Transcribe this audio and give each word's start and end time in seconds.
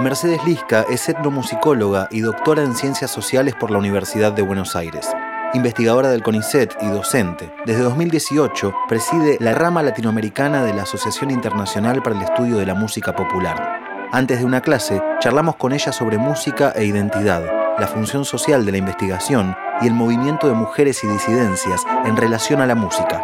Mercedes 0.00 0.44
Lisca 0.44 0.84
es 0.90 1.08
etnomusicóloga 1.08 2.08
y 2.10 2.20
doctora 2.20 2.62
en 2.62 2.74
Ciencias 2.74 3.12
Sociales 3.12 3.54
por 3.54 3.70
la 3.70 3.78
Universidad 3.78 4.32
de 4.32 4.42
Buenos 4.42 4.74
Aires. 4.74 5.08
Investigadora 5.54 6.10
del 6.10 6.22
CONICET 6.22 6.76
y 6.82 6.86
docente, 6.88 7.52
desde 7.64 7.82
2018 7.82 8.74
preside 8.88 9.36
la 9.40 9.54
rama 9.54 9.84
latinoamericana 9.84 10.64
de 10.64 10.74
la 10.74 10.82
Asociación 10.82 11.30
Internacional 11.30 12.02
para 12.02 12.16
el 12.16 12.22
Estudio 12.22 12.56
de 12.56 12.66
la 12.66 12.74
Música 12.74 13.14
Popular. 13.14 14.08
Antes 14.10 14.40
de 14.40 14.44
una 14.44 14.60
clase, 14.60 15.00
charlamos 15.20 15.56
con 15.56 15.72
ella 15.72 15.92
sobre 15.92 16.18
música 16.18 16.72
e 16.74 16.84
identidad, 16.84 17.44
la 17.78 17.86
función 17.86 18.24
social 18.24 18.66
de 18.66 18.72
la 18.72 18.78
investigación 18.78 19.56
y 19.80 19.86
el 19.86 19.94
movimiento 19.94 20.48
de 20.48 20.54
mujeres 20.54 21.04
y 21.04 21.06
disidencias 21.06 21.82
en 22.04 22.16
relación 22.16 22.60
a 22.60 22.66
la 22.66 22.74
música. 22.74 23.22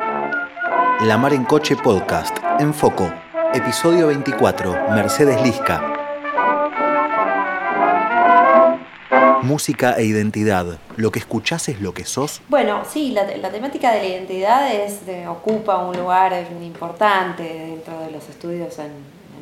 La 1.01 1.19
Mar 1.19 1.35
en 1.35 1.45
Coche 1.45 1.77
Podcast, 1.77 2.39
en 2.61 2.73
Foco, 2.73 3.13
episodio 3.53 4.07
24, 4.07 4.91
Mercedes 4.95 5.43
Lisca. 5.43 6.00
Música 9.43 9.95
e 9.97 10.05
identidad. 10.05 10.79
¿Lo 10.97 11.11
que 11.11 11.19
escuchás 11.19 11.69
es 11.69 11.81
lo 11.81 11.95
que 11.95 12.05
sos? 12.05 12.41
Bueno, 12.49 12.83
sí, 12.91 13.13
la, 13.13 13.51
temática 13.51 13.93
de 13.93 13.99
la 14.01 14.07
identidad 14.07 14.73
es, 14.73 15.01
ocupa 15.29 15.79
un 15.79 15.97
lugar 15.97 16.33
importante 16.63 17.43
dentro 17.43 17.99
de 18.01 18.11
los 18.11 18.29
estudios 18.29 18.79
en, 18.79 18.93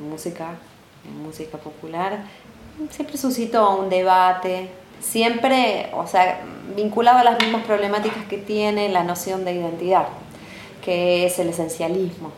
música, 0.09 0.51
en 1.05 1.23
música 1.23 1.59
popular. 1.59 2.19
Siempre 2.91 3.16
suscitó 3.16 3.77
un 3.77 3.88
debate, 3.88 4.71
siempre, 5.01 5.91
o 5.93 6.07
sea, 6.07 6.41
vinculado 6.77 7.19
a 7.19 7.24
las 7.24 7.41
mismas 7.41 7.65
problemáticas 7.65 8.24
que 8.27 8.38
tiene 8.38 8.88
la 8.88 9.05
noción 9.05 9.45
de 9.45 9.55
identidad, 9.55 10.09
que 10.85 11.27
es 11.27 11.38
el 11.38 11.49
esencialismo. 11.49 12.30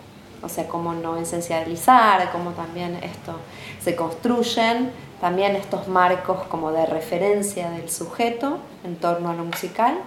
O 0.42 0.48
sea, 0.48 0.66
cómo 0.66 0.94
no 0.94 1.18
esencializar, 1.18 2.32
cómo 2.32 2.52
también 2.52 2.96
esto 3.02 3.36
se 3.82 3.94
construyen 3.94 4.90
también 5.20 5.54
estos 5.54 5.86
marcos 5.86 6.46
como 6.48 6.72
de 6.72 6.86
referencia 6.86 7.70
del 7.70 7.90
sujeto 7.90 8.58
en 8.84 8.96
torno 8.96 9.30
a 9.30 9.34
lo 9.34 9.44
musical, 9.44 9.98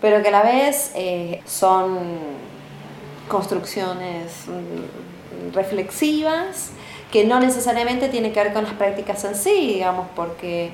pero 0.00 0.22
que 0.22 0.28
a 0.28 0.32
la 0.32 0.42
vez 0.42 0.92
eh, 0.94 1.42
son 1.46 1.98
construcciones 3.28 4.44
mm, 4.46 5.54
reflexivas 5.54 6.72
que 7.10 7.24
no 7.24 7.40
necesariamente 7.40 8.08
tienen 8.08 8.32
que 8.32 8.42
ver 8.42 8.52
con 8.52 8.64
las 8.64 8.74
prácticas 8.74 9.24
en 9.24 9.34
sí, 9.34 9.74
digamos, 9.74 10.06
porque 10.14 10.72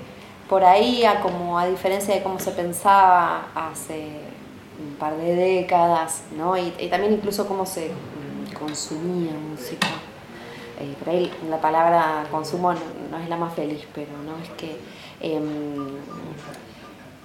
por 0.48 0.64
ahí, 0.64 1.04
a, 1.04 1.20
como 1.20 1.58
a 1.58 1.66
diferencia 1.66 2.14
de 2.14 2.22
cómo 2.22 2.40
se 2.40 2.50
pensaba 2.50 3.50
hace 3.54 4.08
un 4.80 4.96
par 4.96 5.16
de 5.16 5.36
décadas, 5.36 6.22
¿no? 6.36 6.56
y, 6.56 6.74
y 6.78 6.88
también 6.88 7.12
incluso 7.12 7.46
cómo 7.46 7.66
se 7.66 7.90
mm, 7.90 8.54
consumía 8.54 9.32
música 9.32 9.88
eh, 10.80 10.94
por 10.98 11.10
ahí 11.10 11.30
la 11.48 11.60
palabra 11.60 12.26
consumo 12.30 12.72
no, 12.72 13.18
es 13.18 13.28
la 13.28 13.36
más 13.36 13.54
feliz, 13.54 13.86
pero 13.94 14.10
no 14.24 14.42
es 14.42 14.48
que 14.50 14.76
em, 15.20 15.96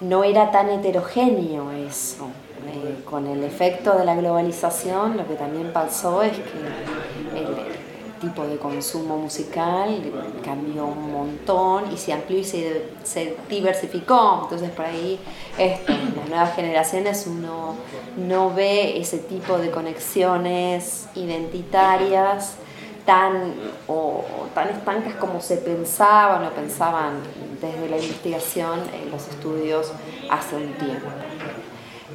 no 0.02 0.24
era 0.24 0.52
tan 0.52 0.70
heterogéneo 0.70 1.72
eso. 1.72 2.28
Eh, 2.68 3.04
con 3.06 3.28
el 3.28 3.44
efecto 3.44 3.96
de 3.96 4.06
la 4.06 4.16
globalización, 4.16 5.18
lo 5.18 5.28
que 5.28 5.36
también 5.36 5.72
pasó 5.72 6.24
es 6.24 6.32
que 6.32 7.40
el, 7.40 7.76
tipo 8.20 8.48
de 8.48 8.58
consumo 8.58 9.18
musical 9.18 10.02
cambió 10.44 10.86
un 10.86 11.12
montón 11.12 11.92
y 11.94 11.98
se 11.98 12.14
amplió 12.14 12.40
y 12.40 12.44
se, 12.44 13.36
diversificó. 13.50 14.40
Entonces 14.44 14.72
por 14.72 14.86
ahí 14.86 15.20
en 15.58 15.78
las 16.16 16.30
nuevas 16.30 16.56
generaciones 16.56 17.28
uno 17.28 17.76
no 18.18 18.54
ve 18.54 18.98
ese 19.00 19.20
tipo 19.20 19.58
de 19.58 19.70
conexiones 19.70 21.08
identitarias 21.14 22.58
tan, 23.06 23.54
o, 23.88 24.24
tan 24.54 24.70
estancas 24.70 25.16
como 25.16 25.40
se 25.40 25.58
pensaban 25.58 26.44
o 26.46 26.50
pensaban 26.52 27.14
desde 27.62 27.90
la 27.90 27.98
investigación 27.98 28.80
en 28.94 29.12
los 29.12 29.28
estudios 29.28 29.92
hace 30.30 30.56
un 30.56 30.74
tiempo. 30.74 31.08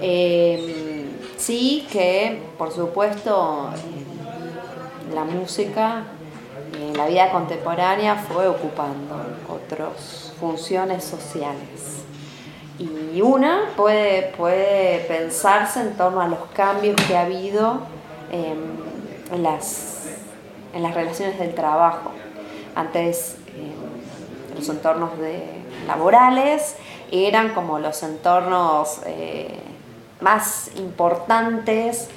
Em, 0.00 1.10
sí 1.36 1.86
que, 1.90 2.42
por 2.58 2.72
supuesto, 2.72 3.70
la 5.14 5.24
música 5.24 6.04
en 6.74 6.96
la 6.96 7.06
vida 7.06 7.30
contemporánea 7.30 8.16
fue 8.16 8.48
ocupando 8.48 9.16
otras 9.48 10.32
funciones 10.40 11.04
sociales. 11.04 12.04
Y 12.78 13.20
una 13.20 13.72
puede, 13.76 14.32
puede 14.38 15.00
pensarse 15.00 15.80
en 15.80 15.96
torno 15.96 16.22
a 16.22 16.28
los 16.28 16.38
cambios 16.54 16.96
que 17.02 17.14
ha 17.14 17.22
habido 17.22 17.80
en 18.32 19.42
las 19.42 19.99
en 20.74 20.82
las 20.82 20.94
relaciones 20.94 21.38
del 21.38 21.54
trabajo. 21.54 22.12
Antes 22.74 23.36
eh, 23.48 24.54
los 24.56 24.68
entornos 24.68 25.10
laborales 25.86 26.76
eran 27.10 27.50
como 27.54 27.78
los 27.78 28.02
entornos 28.02 29.00
eh, 29.06 29.58
más 30.20 30.70
importantes 30.76 32.08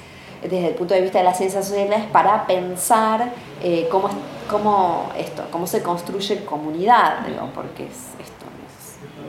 desde 0.42 0.68
el 0.68 0.74
punto 0.74 0.94
de 0.94 1.00
vista 1.00 1.18
de 1.18 1.24
las 1.24 1.38
ciencias 1.38 1.66
sociales 1.66 2.04
para 2.12 2.46
pensar 2.46 3.30
eh, 3.62 3.88
cómo, 3.90 4.10
cómo, 4.50 5.10
esto, 5.16 5.42
cómo 5.50 5.66
se 5.66 5.82
construye 5.82 6.44
comunidad, 6.44 7.20
porque 7.54 7.84
es, 7.84 8.14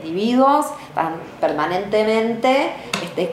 individuos 0.06 0.66
están 0.88 1.16
permanentemente 1.40 2.70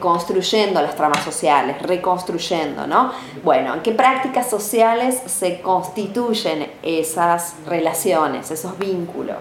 construyendo 0.00 0.80
las 0.80 0.96
tramas 0.96 1.22
sociales, 1.22 1.80
reconstruyendo, 1.82 2.86
¿no? 2.86 3.12
Bueno, 3.42 3.74
¿en 3.74 3.80
qué 3.80 3.92
prácticas 3.92 4.48
sociales 4.48 5.20
se 5.26 5.60
constituyen 5.60 6.72
esas 6.82 7.54
relaciones, 7.66 8.50
esos 8.50 8.78
vínculos? 8.78 9.38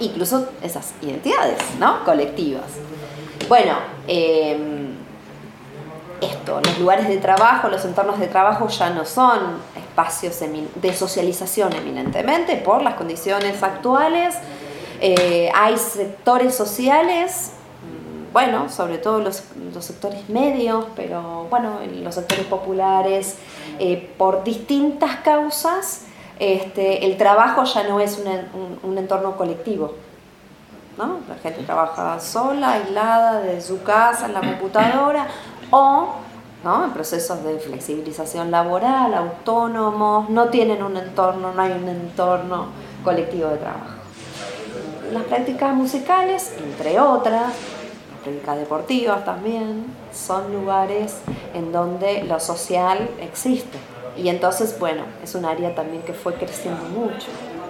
Incluso 0.00 0.48
esas 0.62 0.94
identidades, 1.02 1.58
¿no? 1.78 2.04
Colectivas. 2.04 2.70
Bueno, 3.48 3.74
em, 4.06 4.94
esto, 6.20 6.60
los 6.64 6.78
lugares 6.78 7.08
de 7.08 7.18
trabajo, 7.18 7.68
los 7.68 7.84
entornos 7.84 8.18
de 8.18 8.28
trabajo 8.28 8.68
ya 8.68 8.90
no 8.90 9.04
son 9.04 9.58
espacios 9.76 10.36
de 10.76 10.94
socialización 10.94 11.72
eminentemente 11.72 12.56
por 12.56 12.82
las 12.82 12.94
condiciones 12.94 13.62
actuales 13.62 14.36
eh, 15.00 15.50
hay 15.54 15.78
sectores 15.78 16.54
sociales, 16.54 17.52
bueno, 18.32 18.68
sobre 18.68 18.98
todo 18.98 19.20
los, 19.20 19.42
sectores 19.80 20.28
medios, 20.28 20.86
pero 20.96 21.46
bueno, 21.50 21.80
los 22.02 22.14
sectores 22.14 22.46
populares, 22.46 23.36
eh, 23.78 24.12
por 24.18 24.44
distintas 24.44 25.16
causas, 25.16 26.04
este, 26.38 27.06
el 27.06 27.16
trabajo 27.16 27.64
ya 27.64 27.84
no 27.84 28.00
es 28.00 28.22
un, 28.82 28.98
entorno 28.98 29.36
colectivo. 29.36 29.94
¿no? 30.96 31.18
La 31.28 31.36
gente 31.36 31.62
trabaja 31.62 32.18
sola, 32.20 32.72
aislada, 32.72 33.40
desde 33.40 33.60
su 33.60 33.82
casa, 33.82 34.26
en 34.26 34.34
la 34.34 34.40
computadora, 34.40 35.28
o 35.70 36.08
¿no? 36.64 36.84
en 36.84 36.90
procesos 36.90 37.42
de 37.44 37.58
flexibilización 37.58 38.50
laboral, 38.50 39.14
autónomos, 39.14 40.28
no 40.28 40.48
tienen 40.48 40.82
un 40.82 40.96
entorno, 40.96 41.52
no 41.52 41.62
hay 41.62 41.72
un 41.72 41.88
entorno 41.88 42.66
colectivo 43.04 43.48
de 43.50 43.58
trabajo 43.58 43.98
las 45.12 45.24
prácticas 45.24 45.74
musicales, 45.74 46.52
entre 46.58 47.00
otras, 47.00 47.52
prácticas 48.22 48.58
deportivas 48.58 49.24
también, 49.24 49.86
son 50.12 50.52
lugares 50.52 51.16
en 51.54 51.72
donde 51.72 52.24
lo 52.24 52.40
social 52.40 53.08
existe. 53.20 53.78
Y 54.16 54.28
entonces, 54.28 54.78
bueno, 54.78 55.04
es 55.22 55.34
un 55.34 55.44
área 55.44 55.74
también 55.74 56.02
que 56.02 56.12
fue 56.12 56.34
creciendo 56.34 56.84
mucho, 56.84 57.28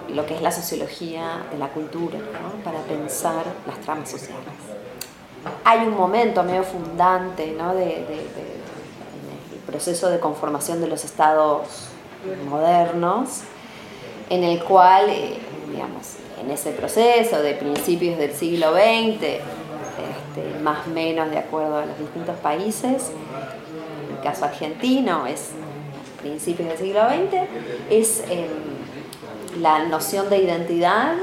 lo 0.09 0.25
que 0.25 0.35
es 0.35 0.41
la 0.41 0.51
sociología 0.51 1.43
de 1.51 1.57
la 1.57 1.69
cultura, 1.69 2.17
para 2.63 2.79
pensar 2.81 3.43
las 3.67 3.79
tramas 3.81 4.09
sociales. 4.09 4.43
Hay 5.63 5.87
un 5.87 5.95
momento 5.95 6.43
medio 6.43 6.63
fundante 6.63 7.53
¿no? 7.57 7.75
de, 7.75 7.97
en 7.97 8.03
el 9.53 9.59
proceso 9.67 10.09
de 10.09 10.19
conformación 10.19 10.81
de 10.81 10.87
los 10.87 11.05
estados 11.05 11.89
modernos, 12.49 13.41
en 14.29 14.43
el 14.43 14.63
cual, 14.63 15.09
eh, 15.09 15.37
digamos, 15.71 16.15
en 16.41 16.51
ese 16.51 16.71
proceso 16.71 17.41
de 17.41 17.53
principios 17.53 18.17
del 18.17 18.33
siglo 18.33 18.73
XX, 18.73 19.39
este, 20.29 20.59
más 20.59 20.87
o 20.87 20.89
menos 20.91 21.29
de 21.31 21.39
acuerdo 21.39 21.77
a 21.77 21.85
los 21.85 21.97
distintos 21.97 22.37
países, 22.37 23.11
en 24.07 24.15
el 24.15 24.21
caso 24.23 24.45
argentino 24.45 25.25
es 25.25 25.51
principios 26.21 26.69
del 26.69 26.77
siglo 26.77 27.01
XX, 27.07 27.47
es 27.89 28.23
em, 28.29 29.61
la 29.61 29.85
noción 29.85 30.29
de 30.29 30.37
identidad 30.37 31.15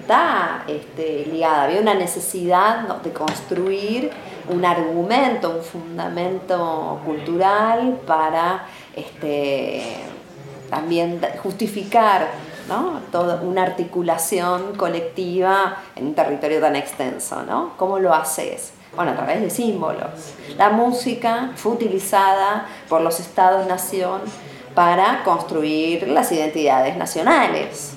está 0.00 0.64
este, 0.66 1.26
ligada, 1.26 1.64
había 1.64 1.80
una 1.80 1.94
necesidad 1.94 3.00
de 3.02 3.12
construir 3.12 4.10
un 4.48 4.64
argumento, 4.64 5.50
un 5.50 5.62
fundamento 5.62 7.00
cultural 7.04 8.00
para 8.06 8.66
este, 8.94 9.96
también 10.68 11.20
justificar 11.42 12.28
Toda 13.12 13.42
una 13.42 13.62
articulación 13.62 14.74
colectiva 14.76 15.76
en 15.96 16.06
un 16.06 16.14
territorio 16.14 16.60
tan 16.60 16.76
extenso, 16.76 17.42
¿no? 17.42 17.72
¿Cómo 17.76 17.98
lo 17.98 18.14
haces? 18.14 18.72
Bueno, 18.96 19.12
a 19.12 19.16
través 19.16 19.40
de 19.42 19.50
símbolos. 19.50 20.34
La 20.56 20.70
música 20.70 21.50
fue 21.56 21.72
utilizada 21.72 22.66
por 22.88 23.00
los 23.00 23.20
estados-nación 23.20 24.22
para 24.74 25.22
construir 25.24 26.08
las 26.08 26.32
identidades 26.32 26.96
nacionales. 26.96 27.94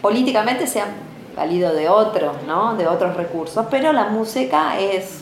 políticamente 0.00 0.66
se 0.66 0.80
han 0.80 0.90
valido 1.36 1.72
de 1.72 1.88
otros, 1.88 2.42
¿no? 2.46 2.74
de 2.74 2.88
otros 2.88 3.16
recursos, 3.16 3.66
pero 3.70 3.92
la 3.92 4.06
música 4.06 4.78
es 4.80 5.20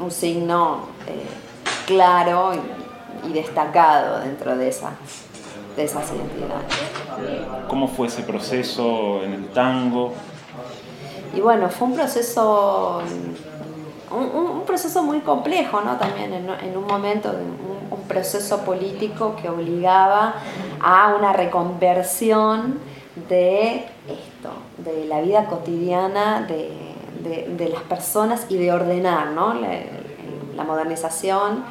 un 0.00 0.10
signo 0.10 0.88
eh, 1.06 1.26
claro 1.86 2.52
y, 2.54 3.32
destacado 3.32 4.20
dentro 4.20 4.56
de 4.56 4.74
de 5.76 5.84
esas 5.84 6.10
identidades. 6.10 6.64
¿Cómo 7.68 7.88
fue 7.88 8.08
ese 8.08 8.22
proceso 8.22 9.22
en 9.22 9.32
el 9.34 9.48
tango? 9.48 10.12
Y 11.34 11.40
bueno, 11.40 11.68
fue 11.68 11.88
un 11.88 11.94
proceso, 11.94 13.02
un, 14.10 14.62
proceso 14.66 15.02
muy 15.02 15.20
complejo, 15.20 15.80
¿no? 15.82 15.96
También 15.96 16.32
en, 16.32 16.76
un 16.76 16.86
momento, 16.86 17.30
un, 17.30 17.98
proceso 18.08 18.64
político 18.64 19.36
que 19.36 19.50
obligaba 19.50 20.34
a 20.80 21.14
una 21.14 21.34
reconversión 21.34 22.78
de 23.28 23.84
esto, 24.06 24.50
de 24.78 25.04
la 25.04 25.20
vida 25.20 25.44
cotidiana 25.44 26.46
de, 26.48 27.68
las 27.68 27.82
personas 27.82 28.46
y 28.48 28.56
de 28.56 28.72
ordenar, 28.72 29.28
¿no? 29.28 29.54
La, 29.54 30.64
modernización 30.64 31.64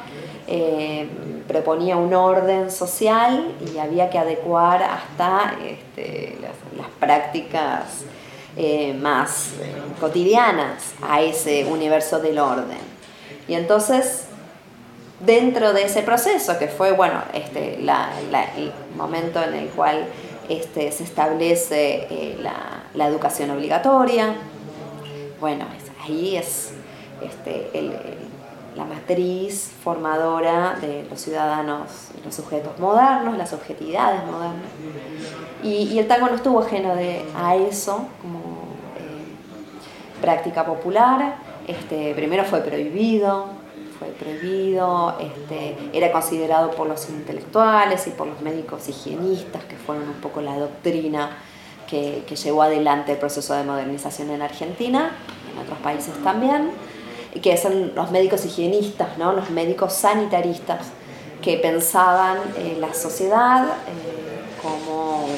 eh, 0.46 1.08
proponía 1.48 1.96
un 1.96 2.14
orden 2.14 2.70
social 2.70 3.54
y 3.72 3.78
había 3.78 4.10
que 4.10 4.18
adecuar 4.18 4.82
hasta 4.82 5.56
este, 5.66 6.36
las, 6.40 6.88
prácticas 7.00 8.04
eh, 8.56 8.92
más 8.92 9.52
eh, 9.60 9.72
cotidianas 10.00 10.92
a 11.02 11.22
ese 11.22 11.64
universo 11.64 12.18
del 12.18 12.38
orden. 12.38 12.78
Y 13.48 13.54
entonces, 13.54 14.26
dentro 15.20 15.72
de 15.72 15.84
ese 15.84 16.02
proceso, 16.02 16.58
que 16.58 16.68
fue, 16.68 16.92
bueno, 16.92 17.22
este, 17.32 17.78
el 17.78 18.72
momento 18.96 19.42
en 19.42 19.54
el 19.54 19.68
cual 19.70 20.06
este, 20.48 20.92
se 20.92 21.04
establece 21.04 22.06
eh, 22.10 22.38
la, 22.40 23.06
educación 23.06 23.50
obligatoria. 23.50 24.34
Bueno, 25.40 25.66
ahí 26.04 26.36
es 26.36 26.72
este, 27.22 27.70
la 28.78 28.84
matriz 28.84 29.72
formadora 29.82 30.76
de 30.80 31.04
los 31.10 31.20
ciudadanos, 31.20 32.10
los 32.24 32.32
sujetos 32.32 32.78
modernos, 32.78 33.36
las 33.36 33.52
objetividades 33.52 34.24
modernas. 34.24 34.70
Y, 35.64 35.98
el 35.98 36.06
tango 36.06 36.28
no 36.28 36.36
estuvo 36.36 36.60
ajeno 36.60 36.94
de, 36.94 37.24
a 37.36 37.56
eso 37.56 38.06
como 38.22 38.38
eh, 38.96 40.20
práctica 40.22 40.64
popular. 40.64 41.38
Este, 41.66 42.14
primero 42.14 42.44
fue 42.44 42.60
prohibido, 42.60 43.46
fue 43.98 44.08
prohibido, 44.10 45.18
este, 45.18 45.76
era 45.92 46.12
considerado 46.12 46.70
por 46.70 46.86
los 46.86 47.10
intelectuales 47.10 48.06
y 48.06 48.10
por 48.10 48.28
los 48.28 48.40
médicos 48.42 48.88
higienistas, 48.88 49.64
que 49.64 49.74
fueron 49.74 50.08
un 50.08 50.20
poco 50.20 50.40
la 50.40 50.56
doctrina 50.56 51.30
que, 51.88 52.22
llevó 52.44 52.62
adelante 52.62 53.12
el 53.12 53.18
proceso 53.18 53.54
de 53.54 53.64
modernización 53.64 54.30
en 54.30 54.42
Argentina, 54.42 55.10
en 55.52 55.58
otros 55.58 55.78
países 55.78 56.14
también, 56.22 56.70
que 57.42 57.56
son 57.56 57.94
los 57.94 58.10
médicos 58.10 58.44
higienistas, 58.44 59.18
¿no? 59.18 59.32
los 59.32 59.50
médicos 59.50 59.92
sanitaristas, 59.92 60.86
que 61.42 61.56
pensaban 61.58 62.38
la 62.80 62.92
sociedad 62.94 63.64
eh, 63.64 64.60
como 64.60 65.28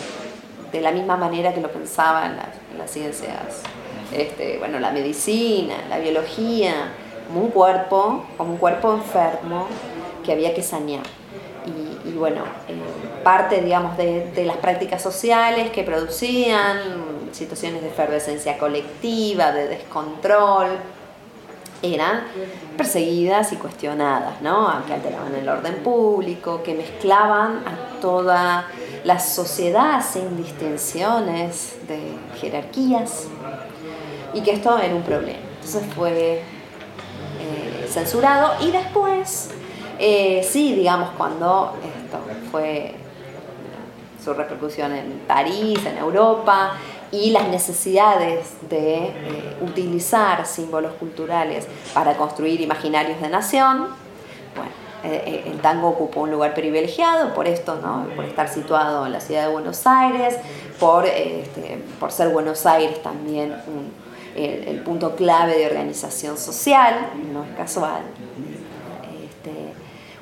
de 0.72 0.81
la 0.81 0.92
misma 0.92 1.16
manera 1.16 1.52
que 1.52 1.60
lo 1.60 1.70
pensaban 1.70 2.37
las, 2.78 2.90
ciencias, 2.90 3.62
este, 4.10 4.58
bueno, 4.58 4.78
la 4.81 4.90
medicina, 4.90 5.75
la 5.88 5.98
biología, 5.98 6.92
como 7.26 7.40
un 7.42 7.50
cuerpo, 7.50 8.25
como 8.36 8.52
un 8.52 8.58
cuerpo 8.58 8.94
enfermo 8.94 9.66
que 10.25 10.32
había 10.32 10.54
que 10.54 10.62
sanear. 10.62 11.02
Y, 12.04 12.12
bueno, 12.12 12.43
eh, 12.69 13.22
parte, 13.22 13.60
digamos, 13.60 13.96
de, 13.96 14.44
las 14.44 14.56
prácticas 14.56 15.02
sociales 15.02 15.70
que 15.70 15.84
producían 15.84 16.78
situaciones 17.32 17.82
de 17.82 17.88
efervescencia 17.88 18.58
colectiva, 18.58 19.52
de 19.52 19.69
descontrol, 19.69 20.69
eran 21.82 22.25
perseguidas 22.77 23.53
y 23.53 23.56
cuestionadas, 23.56 24.41
¿no? 24.43 24.82
que 24.87 24.94
alteraban 24.94 25.35
el 25.35 25.49
orden 25.49 25.77
público, 25.82 26.62
que 26.62 26.75
mezclaban 26.75 27.62
a 27.67 28.00
toda 28.00 28.67
la 29.05 29.19
sociedad 29.19 30.05
sin 30.05 30.37
distinciones 30.37 31.79
de 31.88 32.00
jerarquías, 32.41 33.29
y 34.32 34.43
que 34.43 34.53
esto 34.53 34.79
era 34.79 34.94
un 34.94 35.03
problema. 35.03 35.38
Entonces 35.56 35.82
fue 35.94 36.43
censurado 37.91 38.53
y 38.61 38.71
después, 38.71 39.50
eh, 39.99 40.47
sí, 40.49 40.75
digamos, 40.75 41.11
cuando 41.17 41.75
esto 41.82 42.19
fue 42.50 42.94
su 44.23 44.32
repercusión 44.32 44.93
en 44.93 45.21
París, 45.27 45.85
en 45.85 45.99
Europa, 45.99 46.73
y 47.12 47.30
las 47.30 47.48
necesidades 47.48 48.48
de 48.68 49.06
eh, 49.06 49.56
utilizar 49.60 50.46
símbolos 50.46 50.92
culturales 50.94 51.66
para 51.92 52.16
construir 52.16 52.60
imaginarios 52.60 53.20
de 53.20 53.28
nación, 53.28 53.88
bueno, 54.54 54.70
eh, 55.02 55.44
el 55.46 55.60
tango 55.60 55.88
ocupó 55.88 56.20
un 56.20 56.30
lugar 56.30 56.54
privilegiado 56.54 57.34
por 57.34 57.48
esto, 57.48 57.76
¿no? 57.76 58.06
por 58.14 58.24
estar 58.24 58.48
situado 58.48 59.06
en 59.06 59.12
la 59.12 59.20
ciudad 59.20 59.46
de 59.46 59.52
Buenos 59.52 59.86
Aires, 59.86 60.36
por, 60.78 61.06
este, 61.06 61.82
por 61.98 62.12
ser 62.12 62.28
Buenos 62.28 62.64
Aires 62.66 63.02
también 63.02 63.54
el, 64.36 64.80
punto 64.80 65.16
clave 65.16 65.56
de 65.56 65.66
organización 65.66 66.36
social, 66.36 67.10
no 67.32 67.44
es 67.44 67.50
casual. 67.56 68.02
Este, 69.24 69.50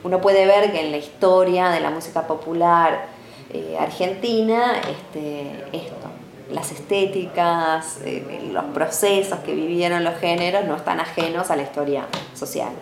uno 0.04 0.20
puede 0.20 0.46
ver 0.46 0.72
que 0.72 0.80
en 0.80 0.90
la 0.90 0.96
historia 0.98 1.68
de 1.70 1.80
la 1.80 1.90
música 1.90 2.26
popular 2.26 3.06
eh, 3.52 3.76
argentina, 3.78 4.74
este, 4.78 5.64
esto, 5.72 6.07
las 6.50 6.72
estéticas, 6.72 7.98
eh, 8.04 8.48
los 8.52 8.64
procesos 8.66 9.38
que 9.40 9.54
vivieron 9.54 10.04
los 10.04 10.18
géneros 10.18 10.64
no 10.66 10.76
están 10.76 11.00
ajenos 11.00 11.50
a 11.50 11.56
la 11.56 11.62
historia 11.62 12.06
social. 12.34 12.72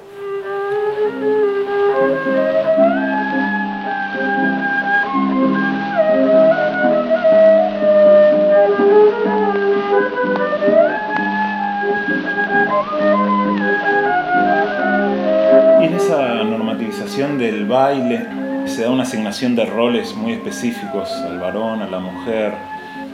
del 17.16 17.64
baile 17.64 18.26
se 18.66 18.82
da 18.82 18.90
una 18.90 19.04
asignación 19.04 19.56
de 19.56 19.64
roles 19.64 20.14
muy 20.14 20.34
específicos 20.34 21.10
al 21.12 21.38
varón, 21.38 21.80
a 21.80 21.88
la 21.88 21.98
mujer. 21.98 22.52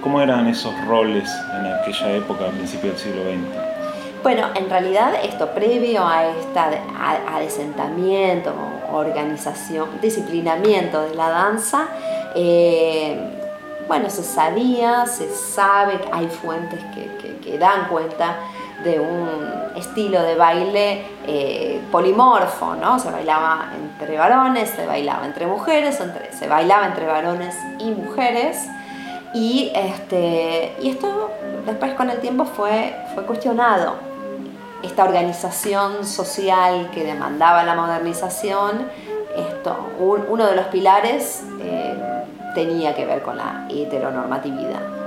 ¿Cómo 0.02 0.20
eran 0.20 0.48
esos 0.48 0.74
roles 0.86 1.30
en 1.58 1.66
aquella 1.66 2.16
época, 2.16 2.46
a 2.46 2.50
principios 2.50 2.94
del 2.94 3.02
siglo 3.02 3.22
XX? 3.22 4.22
Bueno, 4.22 4.48
en 4.54 4.68
realidad 4.68 5.14
esto 5.22 5.48
previo 5.54 6.06
a 6.06 6.26
esta 6.26 6.70
adesentamiento, 7.32 8.52
organización, 8.92 9.88
disciplinamiento 10.00 11.02
de 11.02 11.14
la 11.14 11.28
danza, 11.28 11.88
eh, 12.34 13.16
bueno, 13.88 14.10
se 14.10 14.22
sabía, 14.22 15.06
se 15.06 15.28
sabe, 15.30 16.00
hay 16.12 16.28
fuentes 16.28 16.80
que, 16.94 17.38
que 17.38 17.58
dan 17.58 17.88
cuenta 17.88 18.36
de 18.84 19.00
un 19.00 19.76
estilo 19.76 20.22
de 20.22 20.34
baile 20.34 21.04
eh, 21.26 21.80
polimorfo, 21.90 22.74
¿no? 22.74 22.98
Se 22.98 23.10
bailaba 23.10 23.70
entre 23.74 24.16
varones, 24.16 24.70
se 24.70 24.86
bailaba 24.86 25.26
entre 25.26 25.46
mujeres, 25.46 26.00
se 26.30 26.48
bailaba 26.48 26.86
entre 26.86 27.06
varones 27.06 27.56
y 27.78 27.90
mujeres. 27.90 28.68
Y, 29.34 29.72
este, 29.74 30.74
y 30.80 30.90
esto 30.90 31.30
después 31.66 31.94
con 31.94 32.10
el 32.10 32.20
tiempo 32.20 32.44
fue, 32.44 32.94
fue 33.14 33.24
cuestionado. 33.24 33.94
Esta 34.82 35.04
organización 35.04 36.04
social 36.04 36.90
que 36.92 37.04
demandaba 37.04 37.62
la 37.62 37.74
modernización, 37.74 38.88
esto, 39.36 39.76
uno 39.98 40.46
de 40.46 40.56
los 40.56 40.66
pilares 40.66 41.44
eh, 41.60 41.94
tenía 42.54 42.94
que 42.94 43.06
ver 43.06 43.22
con 43.22 43.36
la 43.36 43.66
heteronormatividad 43.70 45.02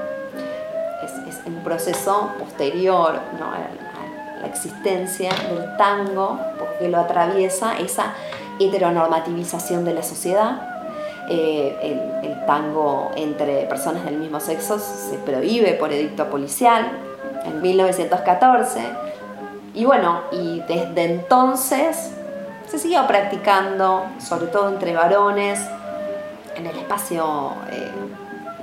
es, 1.06 1.42
un 1.46 1.64
proceso 1.64 2.32
posterior 2.40 3.16
a, 3.16 4.42
la 4.42 4.48
existencia 4.48 5.32
del 5.50 5.78
tango, 5.78 6.40
porque 6.60 6.90
lo 6.90 7.00
atraviesa 7.00 7.78
esa 7.80 8.14
heteronormativización 8.60 9.86
de 9.86 9.94
la 9.94 10.04
sociedad. 10.04 10.75
Eh, 11.30 11.78
el, 11.82 12.46
tango 12.46 13.12
entre 13.16 13.64
personas 13.64 14.06
del 14.06 14.18
mismo 14.18 14.40
sexo 14.40 14.78
se 14.78 15.18
prohíbe 15.18 15.74
por 15.74 15.92
edicto 15.92 16.30
policial 16.30 16.92
en 17.44 17.60
1914 17.60 18.82
y 19.76 19.84
bueno, 19.84 20.22
y 20.32 20.62
desde 20.62 21.04
entonces 21.04 22.12
se 22.70 22.80
siguió 22.80 23.06
practicando, 23.08 24.06
sobre 24.20 24.48
todo 24.48 24.70
entre 24.70 24.94
varones, 24.94 25.60
en 26.56 26.66
el 26.66 26.78
espacio 26.78 27.54
eh, 27.72 27.92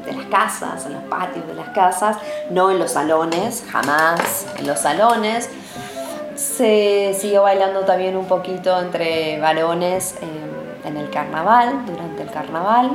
de 0.06 0.12
las 0.12 0.26
casas, 0.26 0.86
en 0.86 0.94
los 0.94 1.02
patios 1.04 1.46
de 1.46 1.54
las 1.54 1.68
casas, 1.68 2.16
no 2.50 2.70
en 2.70 2.78
los 2.78 2.92
salones, 2.92 3.62
jamás 3.70 4.46
en 4.56 4.66
los 4.66 4.80
salones. 4.80 5.50
Se 6.34 7.14
siguió 7.18 7.42
bailando 7.42 7.80
también 7.80 8.16
un 8.16 8.26
poquito 8.26 8.80
entre 8.80 9.38
varones 9.38 10.14
en 10.84 10.96
el 10.96 11.10
carnaval, 11.10 11.84
durante 11.86 12.22
el 12.22 12.30
carnaval. 12.30 12.90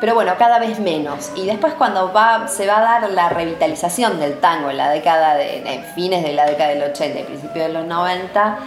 pero 0.00 0.14
bueno, 0.14 0.32
cada 0.38 0.58
vez 0.58 0.78
menos. 0.78 1.30
Y 1.36 1.44
después 1.44 1.74
cuando 1.74 2.10
va, 2.12 2.48
se 2.48 2.66
va 2.66 2.78
a 2.78 3.00
dar 3.00 3.10
la 3.10 3.28
revitalización 3.28 4.18
del 4.18 4.40
tango 4.40 4.70
en 4.70 4.78
la 4.78 4.88
década 4.88 5.34
de, 5.34 5.84
fines 5.94 6.22
de 6.22 6.32
la 6.32 6.46
década 6.46 6.70
del 6.70 6.82
80 6.84 7.20
y 7.20 7.22
principios 7.24 7.66
de 7.66 7.72
los 7.74 7.84
90, 7.84 8.40
va 8.40 8.58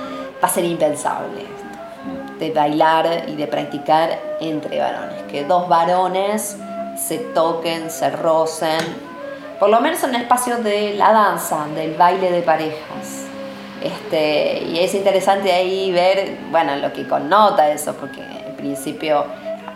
a 0.42 0.50
ser 0.50 0.66
impensable 0.66 1.48
de 2.38 2.52
bailar 2.52 3.24
y 3.28 3.36
de 3.36 3.48
practicar 3.48 4.20
entre 4.40 4.80
varones, 4.80 5.24
que 5.24 5.44
dos 5.46 5.68
varones 5.68 6.58
se 6.98 7.18
toquen, 7.18 7.90
se 7.90 8.10
rocen, 8.10 8.80
por 9.60 9.70
lo 9.70 9.80
menos 9.80 10.04
en 10.04 10.16
el 10.16 10.22
espacio 10.24 10.58
de 10.58 10.94
la 10.96 11.14
danza, 11.14 11.66
del 11.74 11.96
baile 11.96 12.32
de 12.32 12.42
parejas. 12.42 13.23
Este, 13.84 14.64
y 14.64 14.80
es 14.80 14.96
interesante 14.96 15.52
ahí 15.52 15.92
ver, 15.92 16.38
bueno, 16.52 16.78
lo 16.78 16.94
que 16.94 17.06
connota 17.06 17.70
eso, 17.70 17.94
porque 17.96 18.22
en 18.22 18.56
principio 18.56 19.26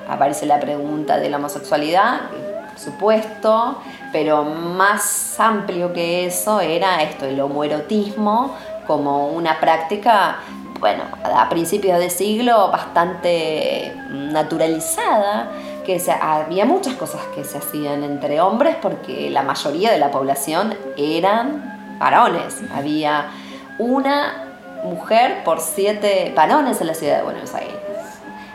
aparece 0.08 0.46
la 0.46 0.62
pregunta 0.62 1.20
de 1.20 1.30
la 1.30 1.36
homosexualidad, 1.38 2.22
por 2.70 2.80
supuesto, 2.80 3.82
pero 4.14 4.46
más 4.46 5.38
amplio 5.40 5.92
que 5.92 6.26
eso 6.26 6.62
era 6.62 7.04
esto, 7.04 7.26
el 7.26 7.40
homoerotismo 7.42 8.56
como 8.88 9.28
una 9.28 9.60
práctica, 9.60 10.38
bueno, 10.80 11.04
a 11.24 11.50
principios 11.50 12.00
de 12.00 12.10
siglo 12.10 12.72
bastante 12.72 13.94
naturalizada, 14.10 15.52
que 15.86 16.02
había 16.22 16.66
muchas 16.66 16.94
cosas 16.96 17.22
que 17.36 17.44
se 17.44 17.58
hacían 17.58 18.04
entre 18.04 18.40
hombres 18.40 18.78
porque 18.82 19.30
la 19.30 19.44
mayoría 19.44 19.92
de 19.92 20.00
la 20.00 20.12
población 20.12 20.76
eran 20.96 21.98
varones. 22.00 22.62
Había 22.74 23.32
una 23.80 24.46
mujer 24.84 25.44
por 25.44 25.60
siete 25.60 26.34
varones 26.36 26.82
en 26.82 26.88
la 26.88 26.94
ciudad 26.94 27.18
de 27.18 27.24
Buenos 27.24 27.54
Aires. 27.54 27.76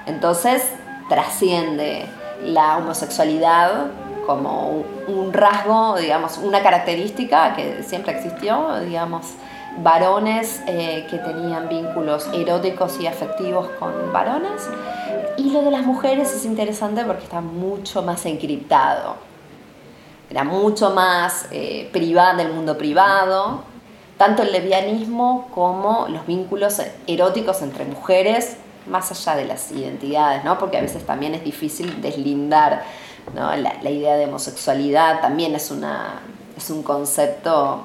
Entonces, 0.07 0.62
trasciende 1.09 2.07
la 2.45 2.79
homosexualidad 2.79 3.87
como 4.26 4.85
un 5.09 5.33
rasgo, 5.33 5.97
digamos, 5.97 6.38
una 6.38 6.62
característica 6.62 7.55
que 7.55 7.83
siempre 7.83 8.12
existió, 8.12 8.81
digamos, 8.81 9.35
varones 9.79 10.62
eh, 10.67 11.07
que 11.11 11.19
tenían 11.19 11.69
vínculos 11.69 12.29
eróticos 12.33 13.00
y 13.00 13.07
afectivos 13.07 13.69
con 13.79 14.12
varones. 14.12 14.69
Y 15.37 15.50
lo 15.50 15.62
de 15.62 15.71
las 15.71 15.83
mujeres 15.83 16.33
es 16.33 16.45
interesante 16.45 17.05
porque 17.05 17.25
está 17.25 17.41
mucho 17.41 18.02
más 18.02 18.25
encriptado. 18.26 19.17
Era 20.31 20.45
mucho 20.45 20.91
más 20.91 21.47
eh, 21.50 21.88
privado 21.93 22.38
del 22.38 22.52
mundo 22.52 22.79
privado, 22.79 23.64
tanto 24.23 24.45
el 24.45 24.52
lesbianismo 24.52 25.49
como 25.52 26.07
los 26.09 26.25
vínculos 26.29 26.81
eróticos 27.09 27.61
entre 27.61 27.85
mujeres 27.87 28.57
más 28.87 29.11
allá 29.11 29.37
de 29.37 29.47
las 29.47 29.73
identidades, 29.73 30.45
¿no? 30.45 30.59
porque 30.61 30.76
a 30.76 30.81
veces 30.81 31.05
también 31.05 31.35
es 31.35 31.43
difícil 31.43 32.00
deslindar 32.00 32.85
¿no? 33.35 33.50
la, 33.57 33.91
idea 33.91 34.14
de 34.14 34.26
homosexualidad, 34.26 35.21
también 35.21 35.57
es, 35.57 35.73
una, 35.73 36.21
es 36.57 36.71
un 36.71 36.85
concepto 36.85 37.83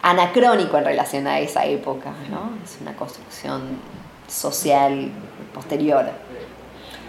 anacrónico 0.00 0.78
en 0.78 0.84
relación 0.84 1.26
a 1.26 1.40
esa 1.40 1.64
época, 1.64 2.12
¿no? 2.30 2.50
es 2.62 2.78
una 2.80 2.94
construcción 2.94 3.62
social 4.28 5.10
posterior. 5.52 6.04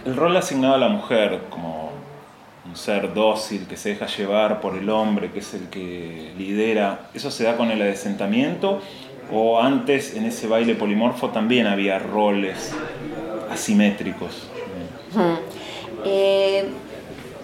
El 0.05 0.15
rol 0.15 0.35
asignado 0.37 0.73
a 0.73 0.79
la 0.79 0.89
mujer 0.89 1.43
como 1.51 1.91
un 2.67 2.75
ser 2.75 3.13
dócil 3.13 3.67
que 3.67 3.77
se 3.77 3.89
deja 3.89 4.07
llevar 4.07 4.59
por 4.61 4.75
el 4.75 4.89
hombre, 4.89 5.31
que 5.31 5.39
es 5.39 5.53
el 5.53 5.69
que 5.69 6.33
lidera, 6.37 7.09
¿eso 7.13 7.29
se 7.31 7.43
da 7.43 7.57
con 7.57 7.71
el 7.71 7.81
adesentamiento? 7.81 8.81
¿O 9.31 9.59
antes 9.59 10.15
en 10.15 10.25
ese 10.25 10.47
baile 10.47 10.75
polimorfo 10.75 11.29
también 11.29 11.67
había 11.67 11.97
roles 11.99 12.73
asimétricos. 13.55 14.47
Eh, 16.03 16.69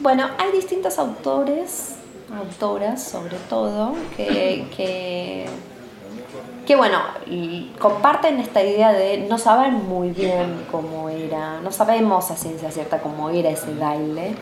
bueno, 0.01 0.29
hay 0.37 0.51
distintos 0.51 0.99
autores, 0.99 1.95
autoras 2.35 3.03
sobre 3.03 3.37
todo, 3.49 3.93
que, 4.15 5.47
que, 6.65 6.75
bueno, 6.75 6.99
comparten 7.79 8.39
esta 8.39 8.63
idea 8.63 8.91
de 8.93 9.25
no 9.29 9.37
saben 9.37 9.73
muy 9.87 10.11
bien 10.11 10.65
cómo 10.71 11.09
era, 11.09 11.59
no 11.61 11.71
sabemos 11.71 12.31
a 12.31 12.37
ciencia 12.37 12.71
cierta 12.71 12.99
cómo 12.99 13.29
era 13.29 13.49
ese 13.49 13.73
baile. 13.73 14.35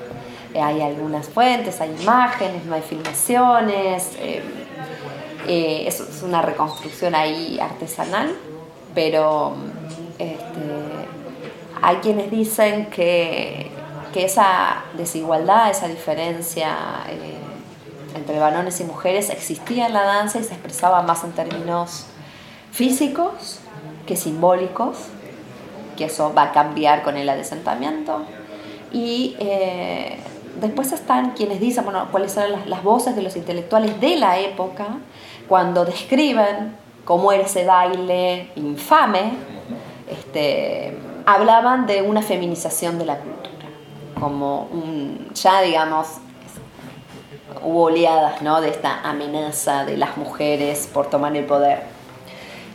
Eh, 0.54 0.62
hay 0.62 0.82
algunas 0.82 1.30
fuentes, 1.30 1.80
hay 1.82 1.96
imágenes, 2.02 2.66
no 2.66 2.76
hay 2.76 2.82
filmaciones. 2.82 4.12
Eh, 4.20 4.44
es, 5.88 6.00
es 6.00 6.22
una 6.22 6.42
reconstrucción 6.42 7.16
ahí 7.16 7.60
artesanal, 7.60 8.36
pero 8.94 9.56
este, 10.20 10.60
hay 11.82 11.96
quienes 11.98 12.30
dicen 12.30 12.88
que, 12.88 13.72
esa 14.16 14.84
desigualdad, 14.98 15.70
esa 15.70 15.88
diferencia 15.88 16.76
eh, 17.08 17.38
entre 18.16 18.38
varones 18.38 18.82
y 18.82 18.84
mujeres 18.84 19.30
existía 19.30 19.88
en 19.88 19.94
la 19.94 20.04
danza 20.04 20.40
y 20.40 20.44
se 20.44 20.56
expresaba 20.56 21.04
más 21.04 21.24
en 21.24 21.32
términos 21.32 22.06
físicos 22.74 23.60
que 24.06 24.18
simbólicos, 24.18 24.98
que 25.96 26.06
eso 26.06 26.34
va 26.34 26.44
a 26.44 26.52
cambiar 26.52 27.02
con 27.04 27.16
el 27.16 27.30
adesentamiento. 27.30 28.26
Y 28.92 29.38
eh, 29.40 30.18
después 30.60 30.92
están 30.92 31.32
quienes 31.32 31.60
dicen, 31.60 31.84
bueno, 31.84 32.08
cuáles 32.12 32.32
son 32.32 32.52
las, 32.52 32.68
las, 32.68 32.84
voces 32.84 33.16
de 33.16 33.22
los 33.22 33.36
intelectuales 33.36 34.00
de 34.00 34.16
la 34.16 34.40
época 34.40 34.86
cuando 35.48 35.86
describen 35.86 36.78
cómo 37.06 37.32
era 37.32 37.44
ese 37.44 37.66
baile 37.66 38.52
infame, 38.56 39.34
este, 40.08 40.98
hablaban 41.26 41.88
de 41.88 42.02
una 42.02 42.22
feminización 42.22 43.00
de 43.00 43.06
la 43.06 43.18
cultura, 43.18 43.68
como 44.20 44.64
un, 44.72 45.30
ya 45.34 45.62
digamos, 45.62 46.18
hubo 47.64 47.86
oleadas 47.86 48.42
¿no? 48.42 48.62
de 48.62 48.70
esta 48.70 49.02
amenaza 49.02 49.86
de 49.86 49.98
las 49.98 50.18
mujeres 50.18 50.90
por 50.94 51.10
tomar 51.10 51.36
el 51.36 51.46
poder. 51.46 51.99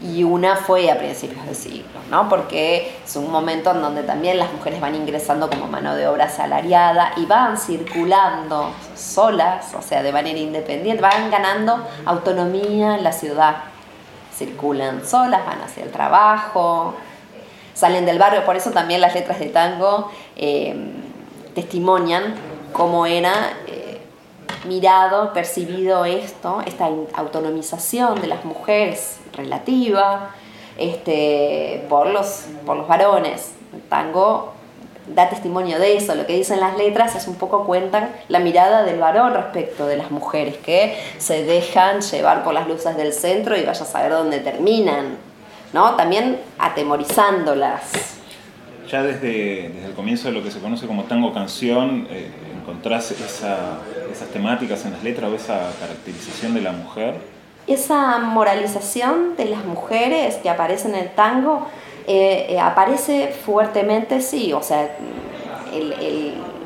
Y 0.03 0.23
una 0.23 0.57
fue 0.57 0.91
a 0.91 0.99
principios 0.99 1.47
de 1.47 1.55
siglo, 1.55 2.01
¿no? 2.11 2.29
porque 2.29 2.97
es 3.05 3.17
un 3.17 3.31
momento 3.31 3.71
en 3.71 3.81
donde 3.81 4.03
también 4.03 4.39
las 4.39 4.53
mujeres 4.53 4.81
van 4.81 4.95
ingresando 4.95 5.49
como 5.49 5.67
mano 5.67 5.95
de 5.95 6.07
obra 6.07 6.25
asalariada 6.25 7.13
y 7.17 7.25
van 7.25 7.57
circulando 7.57 8.71
solas, 8.95 9.73
o 9.75 9.81
sea, 9.81 10.03
de 10.03 10.13
manera 10.13 10.39
independiente, 10.39 11.01
van 11.01 11.31
ganando 11.31 11.87
autonomía 12.05 12.97
en 12.97 13.05
la 13.05 13.13
ciudad. 13.13 13.57
Circulan 14.37 15.07
solas, 15.07 15.47
van 15.47 15.63
hacia 15.63 15.85
el 15.85 15.91
trabajo, 15.91 16.95
salen 17.73 18.05
del 18.05 18.19
barrio, 18.19 18.45
por 18.45 18.57
eso 18.57 18.71
también 18.71 19.01
las 19.01 19.15
letras 19.15 19.39
de 19.39 19.47
tango 19.47 20.11
eh, 20.37 20.75
testimonian 21.55 22.35
cómo 22.73 23.07
era 23.07 23.33
eh, 23.67 24.01
mirado, 24.65 25.33
percibido 25.33 26.05
esto, 26.05 26.63
esta 26.67 26.89
autonomización 27.15 28.21
de 28.21 28.27
las 28.27 28.45
mujeres 28.45 29.19
relativa 29.35 30.31
este, 30.79 31.85
por, 31.89 32.09
los, 32.09 32.47
por 32.67 32.77
los 32.77 32.89
varones. 32.89 33.53
Tango 33.89 34.53
da 35.07 35.29
testimonio 35.29 35.79
de 35.79 35.99
eso, 35.99 36.15
lo 36.15 36.27
que 36.27 36.35
dicen 36.35 36.61
las 36.61 36.79
letras 36.79 37.15
es 37.15 37.29
un 37.29 37.35
poco 37.35 37.67
cuentan 37.67 38.11
la 38.29 38.39
mirada 38.39 38.85
del 38.85 38.99
varón 38.99 39.35
respecto 39.35 39.87
de 39.87 39.99
las 39.99 40.11
mujeres 40.11 40.57
que 40.57 40.97
se 41.19 41.45
dejan 41.45 42.01
llevar 42.01 42.43
por 42.43 42.55
las 42.55 42.67
luces 42.67 42.97
del 42.97 43.13
centro 43.13 43.55
y 43.55 43.65
vaya 43.65 43.83
a 43.83 43.87
saber 43.87 44.13
dónde 44.13 44.39
terminan 44.39 45.19
¿no? 45.75 45.97
También 45.97 46.39
atemorizándolas. 46.57 48.17
Ya 48.91 49.03
desde, 49.03 49.71
desde, 49.71 49.87
el 49.87 49.93
comienzo 49.93 50.29
de 50.29 50.35
lo 50.35 50.43
que 50.43 50.51
se 50.51 50.61
conoce 50.61 50.87
como 50.87 51.05
tango 51.05 51.35
canción, 51.35 52.07
eh, 52.11 52.31
¿encontrás 52.57 53.11
esas 53.11 54.29
temáticas 54.33 54.87
en 54.87 54.93
las 54.93 55.03
letras 55.03 55.31
o 55.31 55.35
esa 55.35 55.73
caracterización 55.81 56.55
de 56.55 56.61
la 56.61 56.73
mujer? 56.73 57.17
Esa 57.67 58.19
moralización 58.19 59.37
de 59.37 59.47
las 59.47 59.65
mujeres 59.65 60.37
que 60.37 60.51
aparece 60.51 60.89
en 60.89 60.95
el 60.97 61.11
tango 61.11 61.67
eh, 62.07 62.47
eh, 62.51 62.61
aparece 62.61 63.29
fuertemente, 63.29 64.21
sí, 64.21 64.53
o 64.53 64.63
sea, 64.63 64.97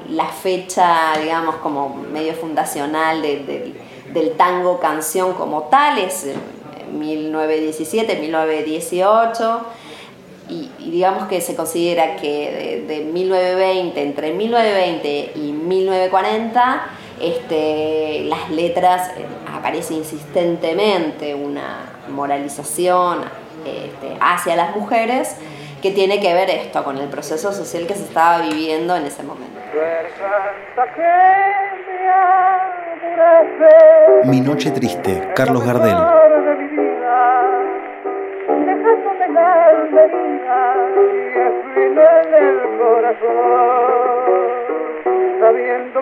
la 0.08 0.26
fecha, 0.26 1.12
digamos, 1.22 1.56
como 1.56 1.94
medio 2.12 2.34
fundacional 2.34 3.22
del 3.22 4.32
tango 4.36 4.80
canción 4.80 5.34
como 5.34 5.64
tal 5.64 5.98
es 5.98 6.26
1917, 6.92 8.16
1918, 8.16 9.60
y, 10.48 10.70
digamos 10.78 11.28
que 11.28 11.40
se 11.40 11.54
considera 11.54 12.16
que 12.16 12.84
de, 12.88 13.00
1920, 13.04 14.02
entre 14.02 14.32
1920 14.32 15.32
y 15.36 15.52
1940, 15.52 16.86
este, 17.20 18.24
las 18.24 18.50
letras 18.50 19.10
eh, 19.16 19.26
aparece 19.52 19.94
insistentemente 19.94 21.34
una 21.34 21.92
moralización 22.08 23.22
este, 23.64 24.16
hacia 24.20 24.56
las 24.56 24.74
mujeres 24.76 25.36
que 25.82 25.90
tiene 25.92 26.20
que 26.20 26.34
ver 26.34 26.50
esto 26.50 26.82
con 26.84 26.98
el 26.98 27.08
proceso 27.08 27.52
social 27.52 27.86
que 27.86 27.94
se 27.94 28.04
estaba 28.04 28.42
viviendo 28.42 28.96
en 28.96 29.06
ese 29.06 29.22
momento. 29.22 29.58
Mi 34.24 34.40
noche 34.40 34.70
triste, 34.70 35.32
Carlos 35.34 35.64
Gardel. 35.64 35.96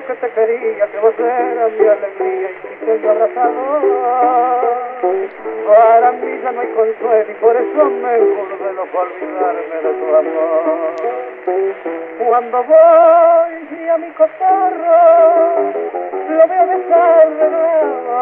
Que 0.06 0.14
te 0.14 0.30
quería, 0.30 0.86
que 0.86 0.98
vos 0.98 1.18
eras 1.18 1.72
mi 1.72 1.86
alegría 1.86 2.50
y 2.50 2.54
mi 2.68 2.76
sueño 2.86 3.10
abrazador. 3.10 3.82
Para 5.66 6.12
mí 6.12 6.40
ya 6.42 6.52
no 6.52 6.60
hay 6.60 6.68
consuelo 6.68 7.30
y 7.30 7.34
por 7.34 7.56
eso 7.56 7.84
me 7.90 8.18
no 8.72 8.84
para 8.86 9.10
olvidarme 9.10 9.76
de 9.82 9.92
tu 9.94 10.16
amor. 10.16 10.94
Cuando 12.18 12.62
voy 12.64 13.88
a 13.88 13.98
mi 13.98 14.10
cotorro, 14.10 15.72
lo 16.28 16.48
veo 16.48 16.66
besar 16.68 17.28
de 17.30 17.50
nuevo, 17.50 18.14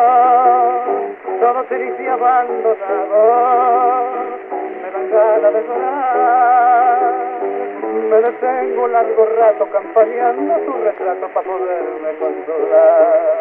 todo 1.41 1.65
triste 1.65 2.03
y 2.03 2.07
abandonado, 2.07 3.21
me 4.83 4.91
dan 4.91 5.11
ganas 5.11 5.53
de 5.53 5.63
llorar. 5.63 7.44
Me 8.15 8.21
detengo 8.21 8.87
largo 8.87 9.27
rato 9.27 9.67
campaneando 9.73 10.55
tu 10.61 10.73
retrato 10.85 11.27
para 11.31 11.47
poderme 11.49 12.15
consolar. 12.21 13.39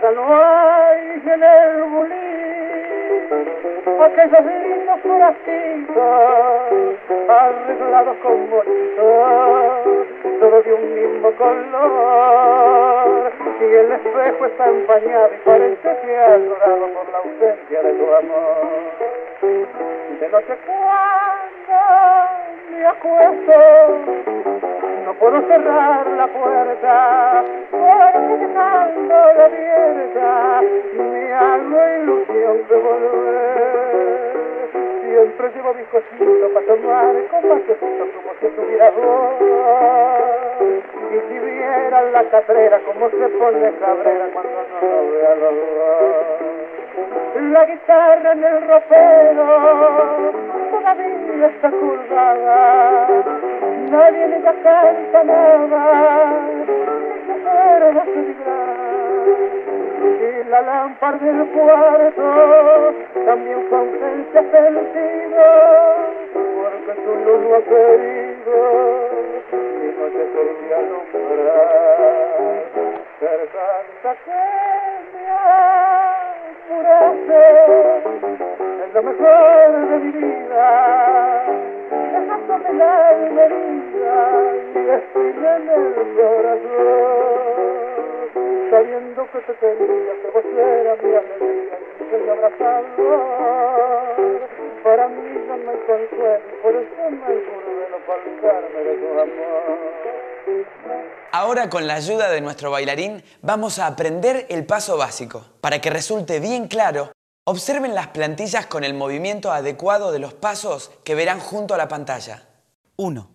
Ya 0.00 0.10
no 0.12 0.34
hay 0.34 1.22
en 1.26 1.42
el 1.42 1.82
bulín 1.82 3.59
aquellos 4.02 4.44
lindos 4.44 5.00
coracitos 5.02 5.96
arreglados 7.28 8.16
con 8.18 8.50
bonitos, 8.50 10.06
todo 10.40 10.62
de 10.62 10.74
un 10.74 10.94
mismo 10.94 11.30
color. 11.32 13.32
Y 13.60 13.64
el 13.64 13.92
espejo 13.92 14.46
está 14.46 14.68
empañado 14.68 15.30
y 15.34 15.38
parece 15.44 15.96
que 16.02 16.16
ha 16.16 16.38
llorado 16.38 16.86
por 16.94 17.10
la 17.12 17.18
ausencia 17.18 17.82
de 17.82 17.92
tu 17.92 18.14
amor. 18.14 18.56
De 20.20 20.28
noche 20.28 20.56
cuando 20.66 21.74
me 22.70 22.86
acuesto, 22.86 23.52
no 25.04 25.12
puedo 25.14 25.40
cerrar 25.46 26.06
la 26.06 26.26
puerta, 26.26 27.44
porque 27.70 28.36
dejando 28.46 29.14
la 29.36 29.44
abierta, 29.44 30.59
Mi 35.76 35.84
cosito 35.84 36.48
para 36.52 36.66
tomar 36.66 37.14
con 37.30 37.48
matecito 37.48 38.04
como 38.14 38.30
si 38.40 38.46
tuviera 38.56 38.90
vos. 38.90 39.34
Y 41.10 41.18
si 41.28 41.38
vieran 41.38 42.12
la 42.12 42.24
catrera 42.24 42.80
como 42.80 43.08
se 43.10 43.28
pone 43.28 43.72
cabrera 43.78 44.26
cuando 44.32 44.64
no 44.68 44.86
lo 44.90 45.10
vea 45.12 45.34
los. 45.36 45.54
La 47.52 47.64
guitarra 47.66 48.32
en 48.32 48.44
el 48.44 48.68
ropero 48.68 49.46
todavía 50.72 51.46
está 51.46 51.70
curvada 51.70 53.08
nadie 53.90 54.28
le 54.28 54.40
canta 54.40 55.24
nada, 55.24 56.40
se 57.26 57.34
fuera 57.42 58.04
Y 60.20 60.44
la 60.50 60.60
lámpara 60.60 61.16
del 61.16 61.46
cuarto 61.48 62.94
también 63.24 63.58
su 63.70 63.74
ausencia 63.74 64.42
sentido, 64.50 65.44
porque 66.34 66.92
tú 67.00 67.12
no 67.24 67.32
lo 67.38 67.56
has 67.56 67.62
querido 67.62 68.54
y 69.50 69.54
no 69.96 70.04
te 70.12 70.22
quería 70.34 70.76
alumbrar. 70.76 72.36
Ser 73.18 73.40
tanta 73.48 74.10
que 74.24 74.42
me 75.14 75.24
apuraste, 76.68 77.44
es 78.84 78.90
lo 78.92 79.00
mejor 79.02 79.68
de 79.72 79.96
mi 80.00 80.10
vida 80.12 80.68
dejándome 82.12 82.70
la 82.74 82.92
herida 83.12 84.16
y 84.74 84.76
espina 84.90 85.50
en 85.56 85.64
el 85.70 85.94
corazón. 86.14 87.89
Sabiendo 88.70 89.26
que 89.32 89.38
te 89.40 89.54
quería, 89.58 90.12
que 90.22 90.28
vos 90.32 90.44
eras 90.56 90.98
mi 91.02 91.14
alegría, 91.14 91.78
y 92.00 92.14
el 92.14 92.30
abrazador. 92.30 93.20
Para 94.84 95.08
mí 95.08 95.28
no 95.46 95.56
me 95.56 95.72
consuelo, 95.86 96.40
por 96.62 96.74
eso 96.74 97.10
me 97.10 97.18
juro 97.18 97.70
de 97.78 97.86
no 97.90 97.98
faltarme 98.06 98.80
de 98.84 98.94
tu 98.96 99.08
amor. 99.20 99.90
Ahora 101.32 101.70
con 101.70 101.86
la 101.86 101.94
ayuda 101.94 102.30
de 102.30 102.40
nuestro 102.40 102.70
bailarín 102.70 103.22
vamos 103.42 103.78
a 103.78 103.86
aprender 103.86 104.46
el 104.48 104.66
paso 104.66 104.96
básico 104.96 105.44
para 105.60 105.80
que 105.80 105.90
resulte 105.90 106.40
bien 106.40 106.66
claro 106.66 107.12
Observen 107.44 107.94
las 107.94 108.08
plantillas 108.08 108.66
con 108.66 108.84
el 108.84 108.94
movimiento 108.94 109.50
adecuado 109.50 110.12
de 110.12 110.20
los 110.20 110.34
pasos 110.34 110.92
que 111.02 111.16
verán 111.16 111.40
junto 111.40 111.74
a 111.74 111.78
la 111.78 111.88
pantalla. 111.88 112.46
1. 112.94 113.28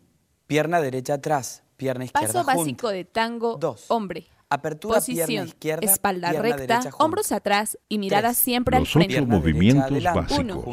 Pierna 0.47 0.79
derecha 0.79 1.15
atrás, 1.15 1.63
pierna 1.75 2.05
izquierda 2.05 2.43
Paso 2.43 2.45
básico 2.45 2.89
de 2.89 3.03
tango, 3.03 3.58
2. 3.58 3.86
hombre. 3.89 4.27
Apertura 4.47 4.95
Posición, 4.95 5.47
izquierda, 5.47 5.91
espalda 5.91 6.31
recta, 6.31 6.81
hombros 6.99 7.31
atrás 7.31 7.79
y 7.89 7.97
mirada 7.97 8.36
siempre 8.36 8.77
al 8.77 8.86
frente. 8.86 9.19
Los 9.19 9.27
movimientos 9.27 10.03
básicos. 10.03 10.39
Uno, 10.39 10.63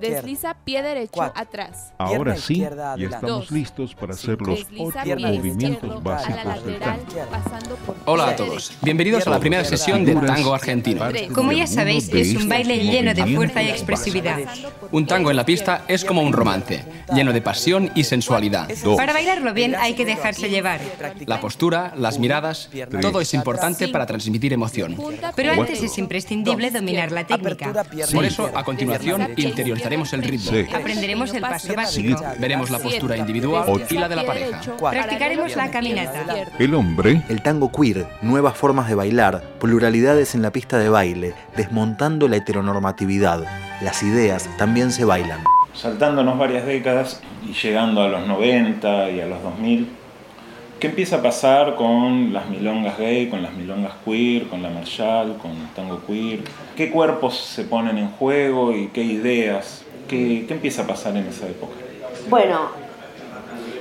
Desliza 0.00 0.64
pie 0.64 0.82
derecho 0.82 1.22
atrás. 1.22 1.92
Ahora 1.98 2.36
sí, 2.36 2.58
ya 2.58 2.96
estamos 2.98 3.50
listos 3.52 3.94
para 3.94 4.14
hacer 4.14 4.40
los 4.40 4.66
ocho 4.76 5.16
movimientos 5.18 6.02
básicos 6.02 6.64
del 6.64 6.78
tango. 6.80 7.04
Hola 8.06 8.30
a 8.30 8.36
todos, 8.36 8.72
bienvenidos 8.82 9.24
a 9.28 9.30
la 9.30 9.38
primera 9.38 9.64
sesión 9.64 10.04
del 10.04 10.20
tango 10.26 10.52
argentino. 10.52 11.04
Como 11.32 11.52
ya 11.52 11.68
sabéis, 11.68 12.08
es 12.12 12.34
un 12.34 12.48
baile 12.48 12.78
lleno 12.78 13.14
de 13.14 13.36
fuerza 13.36 13.62
y 13.62 13.68
expresividad. 13.68 14.38
Un 14.90 15.06
tango 15.06 15.30
en 15.30 15.36
la 15.36 15.44
pista 15.46 15.84
es 15.86 16.04
como 16.04 16.22
un 16.22 16.32
romance, 16.32 16.84
lleno 17.14 17.32
de 17.32 17.40
pasión 17.40 17.90
y 17.94 18.02
sensualidad. 18.02 18.68
Para 18.96 19.12
bailarlo 19.12 19.54
bien 19.54 19.76
hay 19.76 19.94
que 19.94 20.04
dejarse 20.04 20.48
llevar. 20.48 20.80
La 21.26 21.40
postura, 21.40 21.92
las 21.96 22.18
miradas, 22.18 22.68
todo 23.00 23.20
es 23.20 23.32
importante 23.34 23.88
para 23.88 24.06
transmitir 24.06 24.52
emoción. 24.52 24.96
Pero 25.34 25.52
antes 25.52 25.82
es 25.82 25.98
imprescindible 25.98 26.70
dominar 26.70 27.12
la 27.12 27.26
técnica. 27.26 27.72
Por 28.12 28.24
eso, 28.24 28.50
a 28.54 28.64
continuación, 28.64 29.32
interiorizaremos 29.36 30.12
el 30.12 30.22
ritmo. 30.22 30.52
Aprenderemos 30.74 31.32
el 31.34 31.42
paso 31.42 31.74
básico. 31.74 32.22
Veremos 32.38 32.70
la 32.70 32.78
postura 32.78 33.16
individual 33.16 33.82
y 33.88 33.94
la 33.94 34.08
de 34.08 34.16
la 34.16 34.26
pareja. 34.26 34.60
Practicaremos 34.76 35.56
la 35.56 35.70
caminata. 35.70 36.24
El 36.58 36.74
hombre. 36.74 37.22
El 37.28 37.42
tango 37.42 37.70
queer, 37.70 38.06
nuevas 38.22 38.56
formas 38.56 38.88
de 38.88 38.94
bailar, 38.94 39.42
pluralidades 39.60 40.34
en 40.34 40.42
la 40.42 40.50
pista 40.50 40.78
de 40.78 40.88
baile, 40.88 41.34
desmontando 41.56 42.28
la 42.28 42.36
heteronormatividad. 42.36 43.44
Las 43.82 44.02
ideas 44.02 44.48
también 44.58 44.92
se 44.92 45.04
bailan. 45.04 45.44
Saltándonos 45.74 46.38
varias 46.38 46.64
décadas 46.66 47.20
y 47.46 47.52
llegando 47.52 48.02
a 48.02 48.08
los 48.08 48.26
90 48.26 49.10
y 49.10 49.20
a 49.20 49.26
los 49.26 49.42
2000, 49.42 49.88
¿Qué 50.78 50.88
empieza 50.88 51.16
a 51.16 51.22
pasar 51.22 51.74
con 51.74 52.34
las 52.34 52.50
milongas 52.50 52.98
gay, 52.98 53.30
con 53.30 53.42
las 53.42 53.54
milongas 53.54 53.94
queer, 54.04 54.46
con 54.48 54.62
la 54.62 54.68
marshall, 54.68 55.38
con 55.38 55.52
el 55.52 55.68
tango 55.74 56.02
queer? 56.06 56.40
¿Qué 56.76 56.90
cuerpos 56.90 57.38
se 57.38 57.64
ponen 57.64 57.96
en 57.96 58.10
juego 58.10 58.72
y 58.72 58.88
qué 58.88 59.02
ideas? 59.02 59.84
¿Qué, 60.06 60.46
empieza 60.50 60.82
a 60.82 60.86
pasar 60.86 61.16
en 61.16 61.28
esa 61.28 61.46
época? 61.46 61.72
Bueno, 62.28 62.68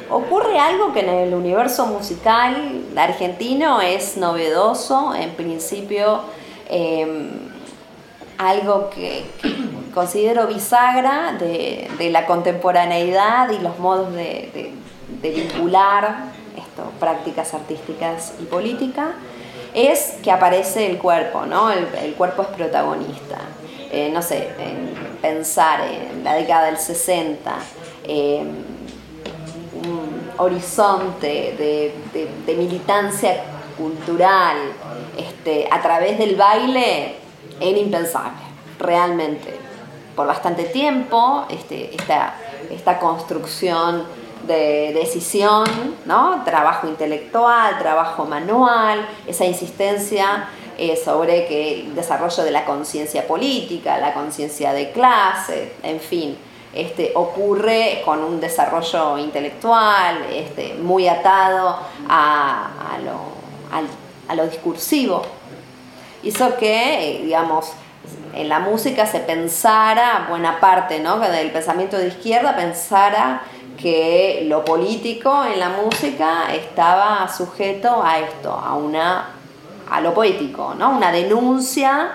ocurre 0.10 0.58
algo 0.58 0.94
que 0.94 1.02
en 1.02 1.10
el 1.10 1.34
universo 1.34 1.86
musical 1.86 2.86
argentino 2.96 3.82
es 3.82 4.16
novedoso, 4.16 5.14
en 5.16 5.32
principio 5.32 6.22
em, 6.70 7.28
algo 8.38 8.90
que, 8.90 9.26
considero 9.94 10.48
bisagra 10.48 11.34
de, 11.38 12.10
la 12.10 12.26
contemporaneidad 12.26 13.50
y 13.50 13.60
los 13.60 13.80
modos 13.80 14.14
de 14.14 14.72
vincular 15.22 16.35
prácticas 17.00 17.54
artísticas 17.54 18.34
y 18.40 18.44
política, 18.44 19.14
es 19.74 20.18
que 20.24 20.32
aparece 20.32 20.90
el 20.90 20.98
cuerpo, 20.98 21.46
¿no? 21.46 21.70
El, 21.72 22.14
cuerpo 22.16 22.44
es 22.44 22.48
protagonista. 22.50 23.38
Eh, 23.92 24.10
no 24.12 24.22
sé, 24.22 24.50
pensar 25.22 25.82
en 25.82 26.24
la 26.24 26.34
década 26.34 26.66
del 26.66 26.78
60, 26.78 27.56
un 29.86 30.32
horizonte 30.38 31.56
de, 31.58 32.56
militancia 32.56 33.44
cultural 33.78 34.58
este, 35.18 35.68
a 35.70 35.82
través 35.82 36.18
del 36.18 36.36
baile 36.36 37.16
era 37.60 37.78
impensable, 37.78 38.42
realmente. 38.80 39.54
Por 40.16 40.28
bastante 40.28 40.64
tiempo, 40.64 41.46
este, 41.50 41.94
esta 41.94 43.00
construcción 43.00 44.04
de 44.48 44.94
decisión, 44.94 45.66
¿no? 46.06 46.44
trabajo 46.44 46.88
intelectual, 46.88 47.78
trabajo 47.80 48.26
manual, 48.26 49.08
esa 49.28 49.46
insistencia 49.46 50.48
eh, 50.78 50.98
sobre 50.98 51.46
que 51.48 51.82
el 51.82 51.96
desarrollo 51.96 52.44
de 52.44 52.52
la 52.52 52.66
conciencia 52.66 53.26
política, 53.26 53.98
la 53.98 54.14
conciencia 54.14 54.74
de 54.74 54.92
clase, 54.92 55.72
en 55.84 56.00
fin, 56.00 56.38
este, 56.74 57.14
ocurre 57.16 58.02
con 58.04 58.20
un 58.20 58.42
desarrollo 58.42 59.18
intelectual 59.18 60.26
este, 60.30 60.74
muy 60.74 61.08
atado 61.08 61.80
a, 62.10 62.98
lo, 64.36 64.48
discursivo. 64.48 65.22
Hizo 66.22 66.58
que, 66.58 67.22
digamos, 67.24 67.72
en 68.34 68.50
la 68.50 68.60
música 68.60 69.06
se 69.06 69.22
pensara, 69.22 70.26
buena 70.28 70.60
parte 70.60 71.00
¿no? 71.00 71.20
del 71.20 71.52
pensamiento 71.52 71.98
de 71.98 72.10
izquierda 72.10 72.58
pensara 72.58 73.44
que 73.82 74.46
lo 74.48 74.64
político 74.64 75.44
en 75.46 75.60
la 75.60 75.70
música 75.70 76.54
estaba 76.54 77.28
sujeto 77.28 78.02
a 78.04 78.20
esto, 78.20 78.52
a 78.52 78.76
una 78.76 79.32
a 79.90 80.02
lo 80.02 80.14
poético, 80.14 80.74
¿no? 80.74 80.98
Una 80.98 81.12
denuncia 81.12 82.12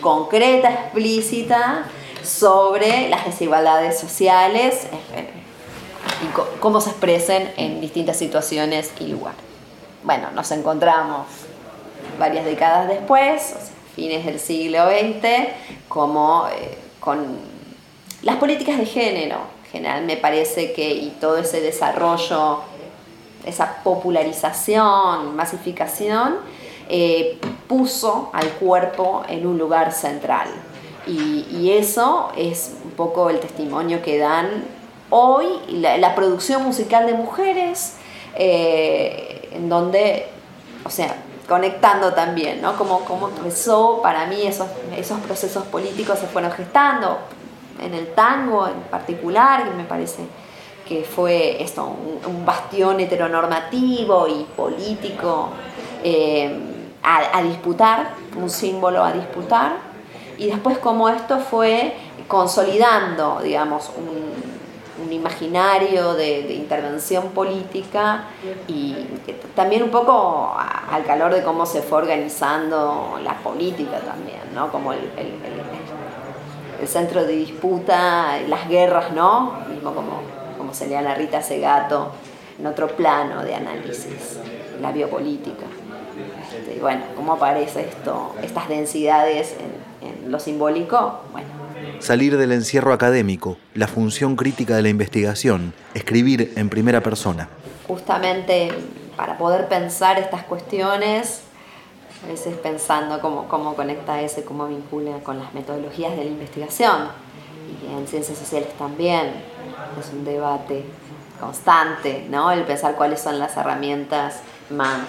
concreta, 0.00 0.70
explícita 0.70 1.84
sobre 2.22 3.08
las 3.08 3.24
desigualdades 3.24 3.98
sociales 3.98 4.86
eh, 5.14 5.30
y 6.22 6.58
cómo 6.60 6.80
se 6.80 6.90
expresen 6.90 7.52
en 7.56 7.80
distintas 7.80 8.16
situaciones 8.16 8.92
y 9.00 9.08
lugares. 9.08 9.40
Bueno, 10.02 10.30
nos 10.32 10.50
encontramos 10.50 11.26
varias 12.18 12.44
décadas 12.44 12.88
después, 12.88 13.54
fines 13.94 14.24
del 14.24 14.40
siglo 14.40 14.88
XX, 14.88 15.48
como 15.88 16.46
eh, 16.48 16.78
con 17.00 17.38
las 18.22 18.36
políticas 18.36 18.78
de 18.78 18.86
género. 18.86 19.61
En 19.72 19.80
general 19.80 20.04
me 20.04 20.18
parece 20.18 20.74
que 20.74 20.90
y 20.92 21.16
todo 21.18 21.38
ese 21.38 21.62
desarrollo, 21.62 22.58
esa 23.46 23.82
popularización, 23.82 25.34
masificación, 25.34 26.36
eh, 26.90 27.38
puso 27.68 28.28
al 28.34 28.50
cuerpo 28.50 29.22
en 29.28 29.46
un 29.46 29.56
lugar 29.56 29.92
central. 29.92 30.48
Y, 31.06 31.70
eso 31.70 32.30
es 32.36 32.74
un 32.84 32.90
poco 32.90 33.30
el 33.30 33.40
testimonio 33.40 34.02
que 34.02 34.18
dan 34.18 34.64
hoy 35.08 35.46
la, 35.68 36.14
producción 36.14 36.62
musical 36.64 37.06
de 37.06 37.14
mujeres, 37.14 37.94
eh, 38.36 39.48
en 39.52 39.70
donde, 39.70 40.26
o 40.84 40.90
sea, 40.90 41.16
conectando 41.48 42.12
también, 42.12 42.60
¿no? 42.60 42.76
Como, 42.76 43.00
como 43.06 43.28
empezó 43.30 44.00
para 44.02 44.26
mí 44.26 44.42
esos, 44.42 44.68
esos 44.96 45.18
procesos 45.20 45.64
políticos 45.64 46.18
se 46.18 46.26
fueron 46.26 46.52
gestando, 46.52 47.18
en 47.80 47.94
el 47.94 48.14
tango 48.14 48.66
en 48.66 48.80
particular, 48.90 49.64
que 49.64 49.70
me 49.74 49.84
parece 49.84 50.22
que 50.86 51.04
fue 51.04 51.62
esto, 51.62 51.96
un, 52.26 52.44
bastión 52.44 53.00
heteronormativo 53.00 54.26
y 54.28 54.44
político 54.56 55.50
eh, 56.02 56.54
a, 57.02 57.42
disputar, 57.42 58.14
un 58.36 58.50
símbolo 58.50 59.02
a 59.02 59.12
disputar, 59.12 59.72
y 60.38 60.46
después 60.46 60.78
como 60.78 61.08
esto 61.08 61.38
fue 61.38 61.94
consolidando, 62.28 63.40
digamos, 63.42 63.90
un, 63.96 64.52
imaginario 65.10 66.14
de, 66.14 66.54
intervención 66.54 67.30
política 67.30 68.26
y 68.68 68.94
también 69.54 69.82
un 69.82 69.90
poco 69.90 70.54
al 70.56 71.04
calor 71.04 71.34
de 71.34 71.42
cómo 71.42 71.66
se 71.66 71.82
fue 71.82 71.98
organizando 71.98 73.18
la 73.22 73.34
política 73.38 73.98
también, 73.98 74.40
¿no? 74.54 74.70
Como 74.70 74.92
el, 74.92 75.00
centro 76.88 77.24
de 77.24 77.32
disputa, 77.32 78.40
las 78.48 78.68
guerras, 78.68 79.12
¿no? 79.12 79.60
Mismo 79.68 79.94
como, 79.94 80.22
como 80.58 80.74
se 80.74 80.86
le 80.86 80.96
a 80.96 81.14
Rita 81.14 81.42
Segato, 81.42 82.12
en 82.58 82.66
otro 82.66 82.88
plano 82.88 83.42
de 83.42 83.54
análisis, 83.54 84.38
la 84.80 84.92
biopolítica. 84.92 85.66
Este, 86.58 86.80
bueno, 86.80 87.02
¿cómo 87.16 87.34
aparece 87.34 87.88
esto, 87.88 88.34
estas 88.42 88.68
densidades 88.68 89.54
en, 89.60 90.30
lo 90.30 90.38
simbólico? 90.38 91.20
Bueno. 91.32 91.48
Salir 91.98 92.36
del 92.36 92.52
encierro 92.52 92.92
académico, 92.92 93.58
la 93.74 93.86
función 93.86 94.36
crítica 94.36 94.76
de 94.76 94.82
la 94.82 94.88
investigación, 94.88 95.74
escribir 95.94 96.52
en 96.56 96.68
primera 96.68 97.02
persona. 97.02 97.48
Justamente 97.86 98.70
para 99.16 99.36
poder 99.36 99.68
pensar 99.68 100.18
estas 100.18 100.44
cuestiones, 100.44 101.42
a 102.22 102.26
veces 102.26 102.56
pensando 102.58 103.20
cómo, 103.20 103.48
cómo 103.48 103.74
conecta 103.74 104.20
ese, 104.20 104.44
cómo 104.44 104.66
vincula 104.66 105.18
con 105.22 105.38
las 105.38 105.52
metodologías 105.54 106.16
de 106.16 106.24
la 106.24 106.30
investigación. 106.30 107.08
Y 107.82 107.92
en 107.92 108.06
ciencias 108.06 108.38
sociales 108.38 108.68
también 108.78 109.32
es 109.98 110.12
un 110.12 110.24
debate 110.24 110.84
constante, 111.40 112.26
¿no? 112.30 112.52
El 112.52 112.62
pensar 112.62 112.94
cuáles 112.94 113.20
son 113.20 113.38
las 113.38 113.56
herramientas 113.56 114.40
más 114.70 115.00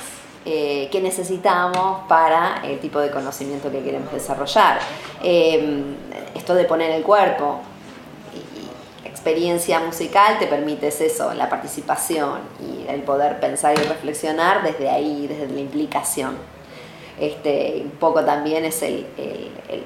eh, 0.45 0.89
que 0.91 0.99
necesitamos 0.99 2.01
para 2.07 2.61
el 2.63 2.79
tipo 2.79 2.99
de 2.99 3.11
conocimiento 3.11 3.71
que 3.71 3.83
queremos 3.83 4.11
desarrollar. 4.11 4.79
Eh, 5.21 5.83
esto 6.35 6.55
de 6.55 6.65
poner 6.65 6.91
el 6.91 7.03
cuerpo, 7.03 7.61
experiencia 9.05 9.79
musical 9.79 10.37
te 10.37 10.47
permite 10.47 10.87
eso, 10.89 11.33
la 11.33 11.47
participación 11.47 12.39
y 12.59 12.85
el 12.89 13.03
poder 13.03 13.39
pensar 13.39 13.73
y 13.79 13.83
reflexionar 13.83 14.63
desde 14.63 14.89
ahí, 14.89 15.27
desde 15.27 15.47
la 15.47 15.61
implicación. 15.61 16.35
Este, 17.19 17.81
un 17.83 17.91
poco 17.91 18.23
también 18.23 18.65
es 18.65 18.83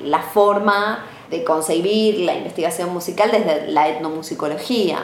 la 0.04 0.20
forma 0.20 1.06
de 1.30 1.44
concebir 1.44 2.20
la 2.20 2.36
investigación 2.36 2.94
musical 2.94 3.32
desde 3.32 3.68
la 3.68 3.90
etnomusicología, 3.90 5.00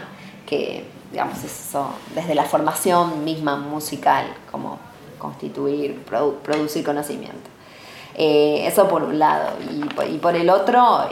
que 0.46 0.86
digamos 1.12 1.44
eso, 1.44 1.90
desde 2.16 2.34
la 2.34 2.44
formación 2.44 3.24
misma 3.24 3.56
musical, 3.56 4.26
como 4.52 4.80
constituir, 5.20 6.02
producir 6.44 6.84
conocimiento. 6.84 7.50
Eh, 8.16 8.66
eso 8.68 8.88
por 8.88 9.04
un 9.04 9.20
lado. 9.20 9.52
Y, 10.10 10.18
por 10.18 10.36
el 10.36 10.50
otro, 10.50 11.04
eh, 11.04 11.08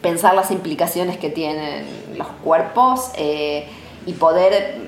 pensar 0.00 0.34
las 0.34 0.50
implicaciones 0.50 1.18
que 1.18 1.30
tienen 1.30 1.86
los 2.16 2.26
cuerpos 2.42 3.10
eh, 3.16 3.68
y 4.06 4.12
poder 4.12 4.78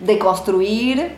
deconstruir 0.00 1.14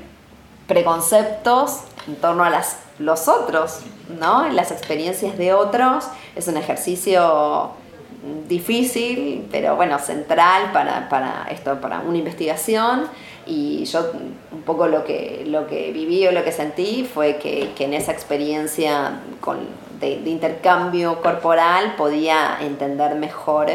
preconceptos 0.66 1.80
en 2.08 2.16
torno 2.16 2.42
a 2.42 2.50
las, 2.50 2.78
los 2.98 3.28
otros, 3.28 3.80
¿no? 4.18 4.48
las 4.48 4.72
experiencias 4.72 5.38
de 5.38 5.52
otros. 5.52 6.06
Es 6.34 6.48
un 6.48 6.56
ejercicio 6.56 7.70
difícil, 8.48 9.46
pero 9.50 9.76
bueno, 9.76 9.98
central 10.00 10.72
para, 10.72 11.08
para 11.08 11.46
esto, 11.50 11.80
para 11.80 12.00
una 12.00 12.18
investigación 12.18 13.08
y 13.48 13.84
yo 13.86 14.12
un 14.52 14.62
poco 14.62 14.86
lo 14.86 15.04
que, 15.04 15.44
lo 15.46 15.66
que 15.66 15.90
viví 15.92 16.26
o 16.26 16.32
lo 16.32 16.44
que 16.44 16.52
sentí 16.52 17.08
fue 17.12 17.36
que, 17.36 17.72
en 17.78 17.94
esa 17.94 18.12
experiencia 18.12 19.20
de, 20.00 20.12
intercambio 20.26 21.20
corporal 21.22 21.94
podía 21.96 22.58
entender 22.60 23.14
mejor 23.14 23.68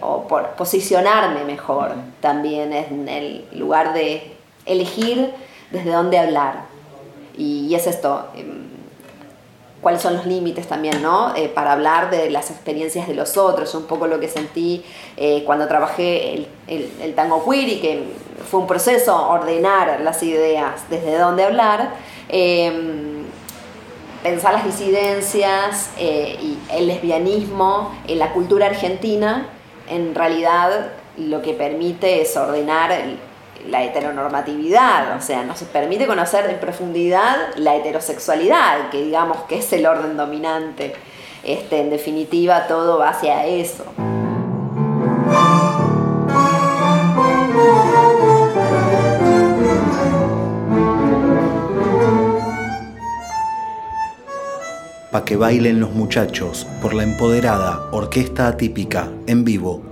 o 0.00 0.26
por 0.26 0.50
posicionarme 0.50 1.44
mejor 1.44 1.92
también 2.20 2.72
en 2.72 3.08
el 3.08 3.44
lugar 3.52 3.92
de 3.92 4.34
elegir 4.66 5.30
desde 5.70 5.90
dónde 5.90 6.18
hablar. 6.18 6.69
Y, 7.40 7.74
es 7.74 7.86
esto, 7.86 8.26
em, 8.36 8.68
cuáles 9.80 10.02
son 10.02 10.14
los 10.14 10.26
límites 10.26 10.66
también, 10.68 11.02
¿no? 11.02 11.34
Eh, 11.34 11.48
para 11.48 11.72
hablar 11.72 12.10
de 12.10 12.28
las 12.28 12.50
experiencias 12.50 13.08
de 13.08 13.14
los 13.14 13.38
otros, 13.38 13.74
un 13.74 13.84
poco 13.84 14.06
lo 14.06 14.20
que 14.20 14.28
sentí 14.28 14.84
eh, 15.16 15.42
cuando 15.46 15.66
trabajé 15.66 16.34
el, 16.34 16.48
el, 16.68 17.14
tango 17.14 17.42
queer 17.48 17.80
que 17.80 18.02
fue 18.50 18.60
un 18.60 18.66
proceso 18.66 19.30
ordenar 19.30 20.02
las 20.02 20.22
ideas, 20.22 20.82
desde 20.90 21.16
dónde 21.16 21.44
hablar, 21.44 21.94
em, 22.28 23.24
pensar 24.22 24.52
las 24.52 24.66
disidencias 24.66 25.92
eh, 25.98 26.36
y 26.42 26.58
el 26.76 26.88
lesbianismo 26.88 27.94
en 28.06 28.18
la 28.18 28.34
cultura 28.34 28.66
argentina, 28.66 29.48
en 29.88 30.14
realidad 30.14 30.90
lo 31.16 31.40
que 31.40 31.54
permite 31.54 32.20
es 32.20 32.36
ordenar 32.36 32.92
la 33.68 33.84
heteronormatividad, 33.84 35.16
o 35.16 35.20
sea, 35.20 35.44
nos 35.44 35.62
permite 35.64 36.06
conocer 36.06 36.48
en 36.48 36.58
profundidad 36.58 37.36
la 37.56 37.76
heterosexualidad, 37.76 38.90
que 38.90 39.02
digamos 39.02 39.38
que 39.48 39.58
es 39.58 39.72
el 39.72 39.86
orden 39.86 40.16
dominante. 40.16 40.94
Este, 41.42 41.80
en 41.80 41.90
definitiva, 41.90 42.66
todo 42.66 42.98
va 42.98 43.10
hacia 43.10 43.46
eso. 43.46 43.84
Pa' 55.10 55.24
que 55.24 55.36
bailen 55.36 55.80
los 55.80 55.90
muchachos 55.90 56.66
por 56.80 56.94
la 56.94 57.02
empoderada 57.02 57.88
Orquesta 57.90 58.46
Atípica 58.46 59.08
en 59.26 59.44
vivo 59.44 59.89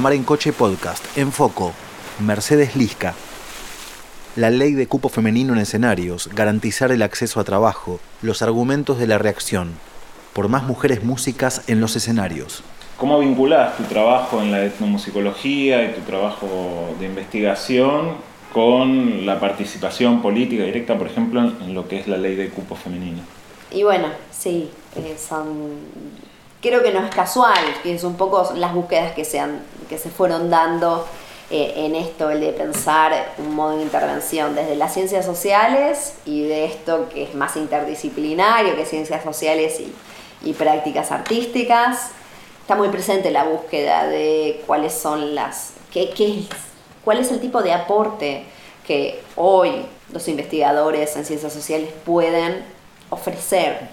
Mar 0.00 0.14
en 0.14 0.24
Coche 0.24 0.54
Podcast, 0.54 1.04
en 1.18 1.30
Foco, 1.30 1.74
Mercedes 2.20 2.74
Lisca. 2.74 3.12
La 4.34 4.48
ley 4.48 4.72
de 4.72 4.86
cupo 4.86 5.10
femenino 5.10 5.52
en 5.52 5.58
escenarios, 5.58 6.30
garantizar 6.34 6.90
el 6.90 7.02
acceso 7.02 7.38
a 7.38 7.44
trabajo, 7.44 8.00
los 8.22 8.40
argumentos 8.40 8.98
de 8.98 9.06
la 9.06 9.18
reacción, 9.18 9.72
por 10.32 10.48
más 10.48 10.62
mujeres 10.62 11.04
músicas 11.04 11.68
en 11.68 11.82
los 11.82 11.96
escenarios. 11.96 12.62
¿Cómo 12.96 13.18
vinculás 13.18 13.76
tu 13.76 13.82
trabajo 13.82 14.40
en 14.40 14.50
la 14.52 14.64
etnomusicología 14.64 15.84
y 15.84 15.92
tu 15.92 16.00
trabajo 16.00 16.94
de 16.98 17.04
investigación 17.04 18.14
con 18.54 19.26
la 19.26 19.38
participación 19.38 20.22
política 20.22 20.64
directa, 20.64 20.96
por 20.96 21.08
ejemplo, 21.08 21.42
en 21.42 21.74
lo 21.74 21.86
que 21.88 22.00
es 22.00 22.08
la 22.08 22.16
ley 22.16 22.36
de 22.36 22.48
cupo 22.48 22.74
femenino? 22.74 23.20
Y 23.70 23.82
bueno, 23.82 24.08
sí, 24.30 24.70
eh, 24.96 25.18
son 25.18 25.74
creo 26.60 26.82
que 26.82 26.92
no 26.92 27.04
es 27.04 27.14
casual, 27.14 27.58
que 27.82 27.94
es 27.94 28.04
un 28.04 28.16
poco 28.16 28.52
las 28.54 28.74
búsquedas 28.74 29.12
que 29.12 29.24
se, 29.24 29.42
que 29.88 29.98
se 29.98 30.10
fueron 30.10 30.50
dando 30.50 31.06
eh, 31.50 31.72
en 31.76 31.96
esto, 31.96 32.30
el 32.30 32.40
de 32.40 32.52
pensar 32.52 33.34
un 33.38 33.54
modo 33.54 33.76
de 33.76 33.82
intervención 33.82 34.54
desde 34.54 34.76
las 34.76 34.94
ciencias 34.94 35.26
sociales 35.26 36.14
y 36.24 36.42
de 36.42 36.64
esto 36.64 37.08
que 37.08 37.24
es 37.24 37.34
más 37.34 37.56
interdisciplinario, 37.56 38.76
que 38.76 38.86
ciencias 38.86 39.24
sociales 39.24 39.80
y, 39.80 40.52
prácticas 40.52 41.10
artísticas. 41.12 42.12
Está 42.62 42.76
muy 42.76 42.88
presente 42.88 43.30
la 43.30 43.44
búsqueda 43.44 44.06
de 44.06 44.62
cuáles 44.66 44.94
son 44.94 45.34
las, 45.34 45.72
qué, 45.92 46.10
qué, 46.10 46.44
cuál 47.04 47.18
es 47.18 47.30
el 47.30 47.40
tipo 47.40 47.62
de 47.62 47.72
aporte 47.72 48.44
que 48.86 49.20
hoy 49.36 49.86
los 50.12 50.28
investigadores 50.28 51.16
en 51.16 51.24
ciencias 51.24 51.52
sociales 51.52 51.90
pueden 52.04 52.64
ofrecer 53.10 53.88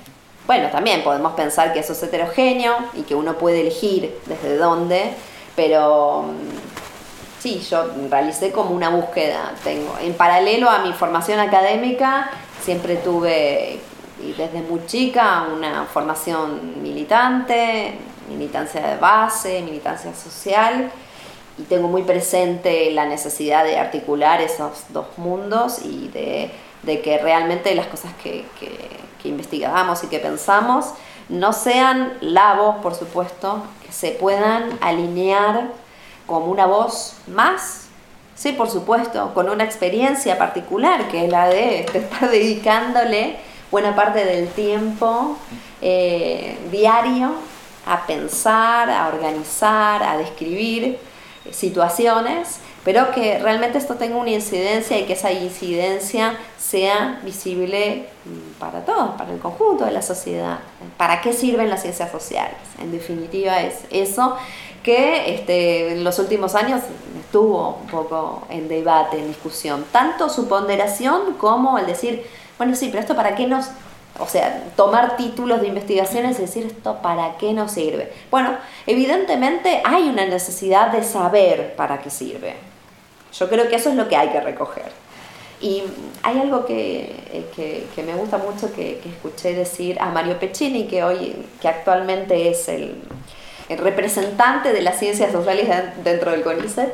bueno, 0.47 0.69
también 0.69 1.03
podemos 1.03 1.33
pensar 1.33 1.73
que 1.73 1.79
eso 1.79 1.91
es 1.91 2.01
heterogéneo 2.01 2.73
y 2.93 3.01
que 3.01 3.15
uno 3.15 3.37
puede 3.37 3.61
elegir 3.61 4.17
desde 4.25 4.55
dónde, 4.55 5.13
pero 5.57 6.23
mm, 6.23 7.39
sí, 7.39 7.59
yo 7.69 7.85
realicé 8.09 8.53
como 8.53 8.71
una 8.71 8.89
búsqueda. 8.89 9.53
En 10.01 10.13
paralelo 10.13 10.69
a 10.69 10.79
mi 10.79 10.93
formación 10.93 11.39
académica, 11.39 12.31
siempre 12.61 12.95
tuve, 12.95 13.79
y 14.23 14.31
desde 14.33 14.61
muy 14.61 14.85
chica, 14.85 15.47
una 15.53 15.83
formación 15.85 16.81
militante, 16.81 17.95
militancia 18.29 18.81
de 18.87 18.95
base, 18.97 19.61
militancia 19.63 20.13
social, 20.15 20.89
y 21.57 21.63
tengo 21.63 21.89
muy 21.89 22.03
presente 22.03 22.91
la 22.91 23.05
necesidad 23.05 23.65
de 23.65 23.77
articular 23.77 24.41
esos 24.41 24.85
dos 24.89 25.07
mundos 25.17 25.79
y 25.83 26.07
de, 26.07 26.51
que 27.01 27.17
realmente 27.17 27.73
las 27.75 27.87
cosas 27.87 28.11
que 28.21 28.45
que 29.21 29.29
investigamos 29.29 30.03
y 30.03 30.07
que 30.07 30.19
pensamos 30.19 30.85
no 31.29 31.53
sean 31.53 32.13
la 32.21 32.55
voz, 32.55 32.77
por 32.77 32.95
supuesto, 32.95 33.63
que 33.85 33.91
se 33.91 34.11
puedan 34.11 34.77
alinear 34.81 35.71
como 36.25 36.47
una 36.47 36.65
voz 36.65 37.17
más, 37.27 37.87
sí, 38.35 38.53
por 38.53 38.69
supuesto, 38.69 39.33
con 39.33 39.49
una 39.49 39.63
experiencia 39.63 40.37
particular, 40.37 41.09
que 41.09 41.25
es 41.25 41.31
la 41.31 41.47
de 41.47 41.81
estar 41.93 42.29
dedicándole 42.29 43.37
buena 43.71 43.95
parte 43.95 44.23
del 44.23 44.47
tiempo 44.49 45.37
eh, 45.81 46.57
diario 46.71 47.33
a 47.85 48.05
pensar, 48.05 48.89
a 48.89 49.07
organizar, 49.07 50.03
a 50.03 50.17
describir 50.17 50.99
situaciones 51.51 52.59
pero 52.87 53.11
que 53.11 53.37
realmente 53.39 53.77
esto 53.77 53.95
tenga 53.95 54.15
una 54.15 54.29
incidencia 54.29 54.97
y 54.97 55.03
que 55.03 55.11
esa 55.11 55.29
incidencia 55.29 56.37
sea 56.57 57.19
visible 57.21 58.05
mm, 58.23 58.59
para 58.61 58.85
todos, 58.85 59.09
para 59.17 59.33
el 59.33 59.39
conjunto 59.39 59.83
de 59.83 59.91
la 59.91 60.01
sociedad. 60.01 60.59
¿Para 60.95 61.19
qué 61.19 61.33
sirven 61.33 61.69
las 61.69 61.81
ciencias 61.81 62.09
sociales? 62.09 62.55
En 62.79 62.93
definitiva 62.93 63.61
es 63.61 63.79
eso 63.89 64.37
que 64.83 65.35
este, 65.35 65.91
en 65.91 66.05
los 66.05 66.17
últimos 66.19 66.55
años 66.55 66.79
estuvo 67.19 67.77
un 67.81 67.87
poco 67.87 68.47
en 68.49 68.69
debate, 68.69 69.19
en 69.19 69.27
discusión, 69.27 69.83
tanto 69.91 70.29
su 70.29 70.47
ponderación 70.47 71.33
como 71.33 71.77
el 71.77 71.87
decir, 71.87 72.25
bueno, 72.57 72.73
sí, 72.73 72.87
pero 72.87 73.01
esto 73.01 73.17
para 73.17 73.35
qué 73.35 73.47
nos 73.47 73.65
o 74.17 74.27
sea, 74.27 74.63
tomar 74.77 75.17
títulos 75.17 75.59
de 75.59 75.67
investigaciones 75.67 76.39
y 76.39 76.43
decir 76.43 76.65
esto 76.65 77.01
para 77.01 77.37
qué 77.37 77.51
nos 77.51 77.73
sirve. 77.73 78.13
Bueno, 78.31 78.57
evidentemente 78.87 79.81
hay 79.83 80.07
una 80.07 80.25
necesidad 80.25 80.89
de 80.91 81.03
saber 81.03 81.75
para 81.75 82.01
qué 82.01 82.09
sirve. 82.09 82.66
Yo 83.33 83.49
creo 83.49 83.67
que 83.69 83.75
eso 83.75 83.89
es 83.89 83.95
lo 83.95 84.07
que 84.07 84.15
hay 84.15 84.29
que 84.29 84.41
recoger. 84.41 84.91
Y 85.59 85.83
hay 86.21 86.39
algo 86.39 86.65
que, 86.65 87.15
eh, 87.57 88.03
me 88.05 88.13
gusta 88.13 88.37
mucho 88.37 88.71
que, 88.73 89.01
escuché 89.03 89.53
decir 89.53 89.97
a 89.99 90.09
Mario 90.09 90.39
Pecini, 90.39 90.85
que 90.85 91.03
hoy, 91.03 91.35
que 91.59 91.67
actualmente 91.67 92.49
es 92.49 92.69
el, 92.69 93.01
representante 93.69 94.71
de 94.71 94.81
las 94.81 94.97
ciencias 94.97 95.31
sociales 95.31 95.67
dentro 96.03 96.31
del 96.31 96.41
CONICET, 96.41 96.93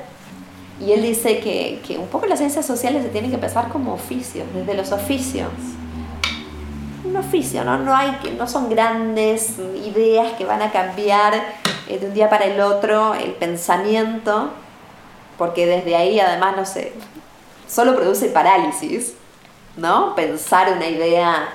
y 0.80 0.92
él 0.92 1.04
dice 1.04 1.40
que, 1.40 1.82
que, 1.86 1.98
un 1.98 2.08
poco 2.08 2.26
las 2.26 2.40
ciencias 2.40 2.66
sociales 2.66 3.04
se 3.04 3.10
tienen 3.10 3.30
que 3.30 3.38
pensar 3.38 3.68
como 3.70 3.94
oficios, 3.94 4.48
desde 4.56 4.74
los 4.74 4.92
oficios. 4.92 5.50
Un 7.04 7.18
oficio, 7.18 7.64
¿no? 7.64 7.78
No, 7.78 7.96
hay, 7.96 8.18
no 8.38 8.48
son 8.48 8.70
grandes 8.70 9.58
ideas 9.86 10.34
que 10.34 10.46
van 10.46 10.62
a 10.62 10.72
cambiar 10.72 11.34
eh, 11.88 12.00
de 12.00 12.08
un 12.08 12.14
día 12.14 12.30
para 12.30 12.46
el 12.46 12.60
otro 12.62 13.14
el 13.14 13.32
pensamiento, 13.34 14.52
porque 15.38 15.66
desde 15.66 15.96
ahí 15.96 16.20
además, 16.20 16.56
no 16.56 16.66
sé, 16.66 16.94
solo 17.68 17.96
produce 17.96 18.28
parálisis, 18.28 19.14
¿no? 19.78 20.16
Pensar 20.16 20.72
una 20.74 20.88
idea 20.88 21.50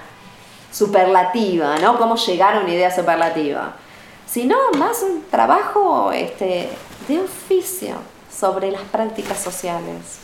superlativa, 0.72 1.78
¿no? 1.78 1.98
Cómo 1.98 2.16
llegar 2.16 2.56
a 2.56 2.60
una 2.60 2.70
idea 2.70 2.94
superlativa, 2.94 3.74
sino 4.26 4.56
más 4.76 5.02
un 5.02 5.24
trabajo 5.30 6.12
este, 6.12 6.68
de 7.08 7.20
oficio 7.20 7.96
sobre 8.30 8.70
las 8.70 8.82
prácticas 8.82 9.38
sociales. 9.38 10.20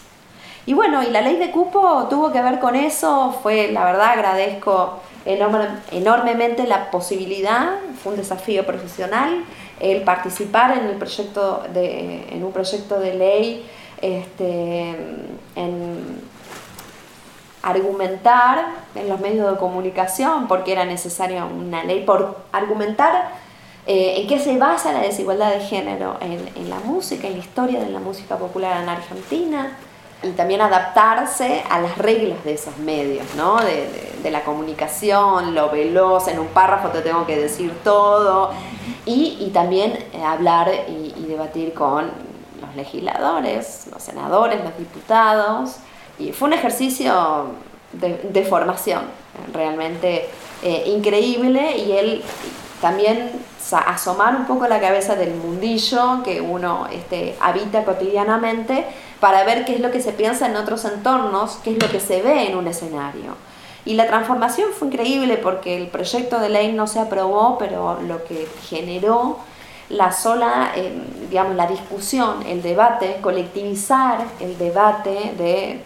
Y 0.67 0.73
bueno, 0.73 1.03
y 1.03 1.11
la 1.11 1.21
ley 1.21 1.37
de 1.37 1.51
cupo 1.51 2.07
tuvo 2.09 2.33
que 2.33 2.41
ver 2.41 2.59
con 2.59 2.75
eso, 2.75 3.39
fue, 3.43 3.71
la 3.71 3.85
verdad, 3.85 4.13
agradezco 4.13 5.01
enormemente 5.27 6.67
la 6.67 6.91
posibilidad, 6.91 7.79
fue 8.03 8.13
un 8.13 8.19
desafío 8.19 8.65
profesional, 8.67 9.45
el 9.81 10.03
participar 10.03 10.79
en 10.79 10.87
el 10.87 10.97
proyecto 10.97 11.65
de, 11.73 12.29
en 12.31 12.45
un 12.45 12.53
proyecto 12.53 12.99
de 12.99 13.15
ley, 13.15 13.67
este, 14.01 14.91
en 15.57 16.23
argumentar 17.63 18.67
en 18.95 19.09
los 19.09 19.21
medios 19.21 19.51
de 19.51 19.57
comunicación, 19.57 20.47
porque 20.49 20.73
era 20.73 20.85
necesaria 20.85 21.45
una 21.45 21.83
ley, 21.83 22.05
por 22.05 22.45
argumentar 22.53 23.31
eh, 23.87 24.17
en 24.19 24.29
qué 24.29 24.39
se 24.39 24.59
basa 24.59 24.93
la 24.93 25.01
desigualdad 25.01 25.53
de 25.53 25.61
género 25.61 26.19
en, 26.21 26.49
en 26.57 26.71
la 26.71 26.79
música, 26.81 27.27
en 27.27 27.35
la 27.35 27.39
historia 27.39 27.81
de 27.81 27.91
la 27.91 28.01
música 28.01 28.37
popular 28.37 28.83
en 28.83 28.89
Argentina, 28.89 29.77
y 30.25 30.31
también 30.31 30.61
adaptarse 30.61 31.63
a 31.71 31.81
las 31.81 31.99
reglas 31.99 32.43
de 32.45 32.55
esos 32.55 32.77
medios, 32.79 33.27
¿no? 33.37 33.57
De, 33.61 34.31
la 34.31 34.43
comunicación, 34.43 35.55
lo 35.55 35.69
veloz, 35.71 36.29
en 36.29 36.39
un 36.39 36.47
párrafo 36.47 36.89
te 36.89 37.03
tengo 37.03 37.27
que 37.27 37.39
decir 37.39 37.75
todo, 37.85 38.53
y, 39.05 39.51
también 39.53 39.93
eh, 39.93 40.25
hablar 40.25 40.71
y, 40.89 41.27
debatir 41.27 41.75
con 41.75 42.11
los 42.59 42.75
legisladores, 42.75 43.87
los 43.93 44.03
senadores, 44.03 44.65
los 44.65 44.79
diputados, 44.79 45.77
y 46.19 46.33
fue 46.33 46.49
un 46.49 46.55
ejercicio 46.55 47.49
de, 47.93 48.45
formación 48.45 49.03
realmente 49.53 50.27
eh, 50.63 50.85
increíble, 50.87 51.77
y 51.77 51.93
él 51.93 52.23
también 52.81 53.31
asomar 53.73 54.37
un 54.37 54.47
poco 54.47 54.69
la 54.69 54.81
cabeza 54.81 55.17
del 55.17 55.35
mundillo 55.35 56.23
que 56.23 56.41
uno 56.41 56.87
este, 56.93 57.35
habita 57.41 57.85
cotidianamente 57.85 58.85
para 59.25 59.43
ver 59.45 59.65
qué 59.65 59.73
es 59.73 59.81
lo 59.81 59.91
que 59.91 60.03
se 60.03 60.13
piensa 60.13 60.45
en 60.45 60.55
otros 60.55 60.85
entornos, 60.85 61.59
qué 61.65 61.71
es 61.71 61.83
lo 61.83 61.91
que 61.91 61.99
se 61.99 62.21
ve 62.21 62.47
en 62.47 62.59
un 62.59 62.67
escenario. 62.67 63.35
Y 63.87 63.95
la 63.95 64.07
transformación 64.07 64.69
fue 64.79 64.89
increíble 64.89 65.39
porque 65.39 65.79
el 65.79 65.87
proyecto 65.87 66.39
de 66.41 66.51
ley 66.51 66.73
no 66.73 66.87
se 66.87 67.01
aprobó, 67.01 67.57
pero 67.57 67.99
lo 68.03 68.23
que 68.25 68.47
generó 68.69 69.39
la 69.89 70.13
sola, 70.13 70.73
eh, 70.77 70.93
digamos, 71.31 71.57
la 71.57 71.67
discusión, 71.67 72.45
el 72.47 72.61
debate, 72.61 73.17
colectivizar 73.23 74.19
el 74.41 74.59
debate 74.59 75.33
de 75.39 75.81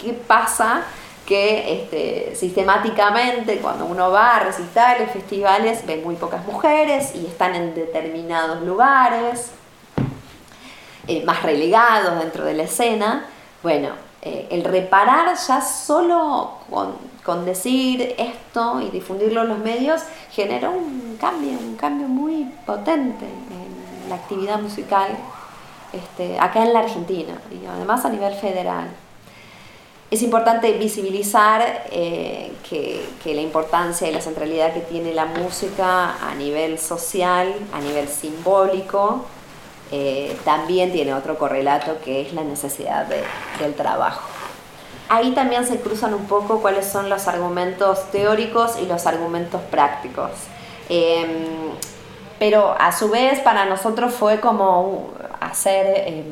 qué 0.00 0.12
pasa 0.14 0.82
que 1.24 1.82
este, 1.82 2.34
sistemáticamente 2.34 3.58
cuando 3.58 3.86
uno 3.86 4.10
va 4.10 4.38
a 4.38 4.40
recitales, 4.40 5.12
festivales, 5.12 5.86
ven 5.86 6.02
muy 6.02 6.16
pocas 6.16 6.44
mujeres 6.46 7.14
y 7.14 7.26
están 7.26 7.54
en 7.54 7.76
determinados 7.76 8.60
lugares, 8.62 9.52
eh, 11.08 11.24
más 11.24 11.42
relegados 11.42 12.18
dentro 12.20 12.44
de 12.44 12.54
la 12.54 12.62
escena, 12.64 13.26
bueno, 13.62 13.90
eh, 14.24 14.46
el 14.50 14.62
reparar 14.62 15.36
ya 15.36 15.60
solo 15.60 16.58
con, 17.24 17.44
decir 17.44 18.14
esto 18.18 18.80
y 18.80 18.90
difundirlo 18.90 19.42
en 19.42 19.48
los 19.48 19.58
medios 19.58 20.02
generó 20.30 20.70
un 20.70 21.16
cambio, 21.20 21.58
un 21.58 21.74
cambio 21.76 22.06
muy 22.06 22.44
potente 22.64 23.24
en 23.24 24.08
la 24.08 24.14
actividad 24.16 24.60
musical 24.60 25.16
este, 25.92 26.38
acá 26.38 26.62
en 26.62 26.72
la 26.72 26.80
Argentina 26.80 27.34
y 27.50 27.66
además 27.66 28.04
a 28.04 28.10
nivel 28.10 28.34
federal. 28.34 28.88
Es 30.10 30.22
importante 30.22 30.70
visibilizar 30.72 31.86
eh, 31.90 32.52
que, 32.68 33.04
que, 33.24 33.34
la 33.34 33.40
importancia 33.40 34.08
y 34.08 34.12
la 34.12 34.20
centralidad 34.20 34.72
que 34.72 34.80
tiene 34.80 35.14
la 35.14 35.26
música 35.26 36.16
a 36.28 36.34
nivel 36.34 36.78
social, 36.78 37.52
a 37.72 37.80
nivel 37.80 38.08
simbólico, 38.08 39.24
eh, 39.92 40.34
también 40.44 40.90
tiene 40.90 41.12
otro 41.12 41.36
correlato 41.36 41.98
que 42.02 42.22
es 42.22 42.32
la 42.32 42.42
necesidad 42.42 43.06
del 43.58 43.74
trabajo. 43.74 44.22
Ahí 45.10 45.32
también 45.32 45.66
se 45.66 45.78
cruzan 45.80 46.14
un 46.14 46.24
poco 46.24 46.62
cuáles 46.62 46.86
son 46.86 47.10
los 47.10 47.28
argumentos 47.28 48.10
teóricos 48.10 48.78
y 48.80 48.86
los 48.86 49.06
argumentos 49.06 49.60
prácticos. 49.70 50.30
Em, 50.88 51.72
pero 52.38 52.74
a 52.78 52.90
su 52.92 53.10
vez 53.10 53.40
para 53.40 53.66
nosotros 53.66 54.14
fue 54.14 54.40
como 54.40 55.10
hacer 55.40 56.08
em, 56.08 56.24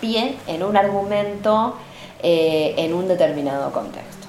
pie 0.00 0.36
en 0.48 0.64
un 0.64 0.76
argumento 0.76 1.76
eh, 2.20 2.74
en 2.76 2.92
un 2.92 3.06
determinado 3.06 3.70
contexto. 3.70 4.26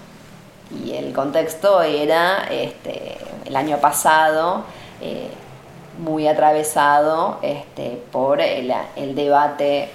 Y 0.86 0.92
el 0.92 1.14
contexto 1.14 1.82
era 1.82 2.48
este, 2.52 3.18
el 3.46 3.56
año 3.56 3.80
pasado, 3.80 4.66
eh, 5.02 5.32
muy 6.00 6.28
atravesado 6.28 7.40
este, 7.42 8.02
por 8.12 8.42
el, 8.42 8.74
debate 9.16 9.90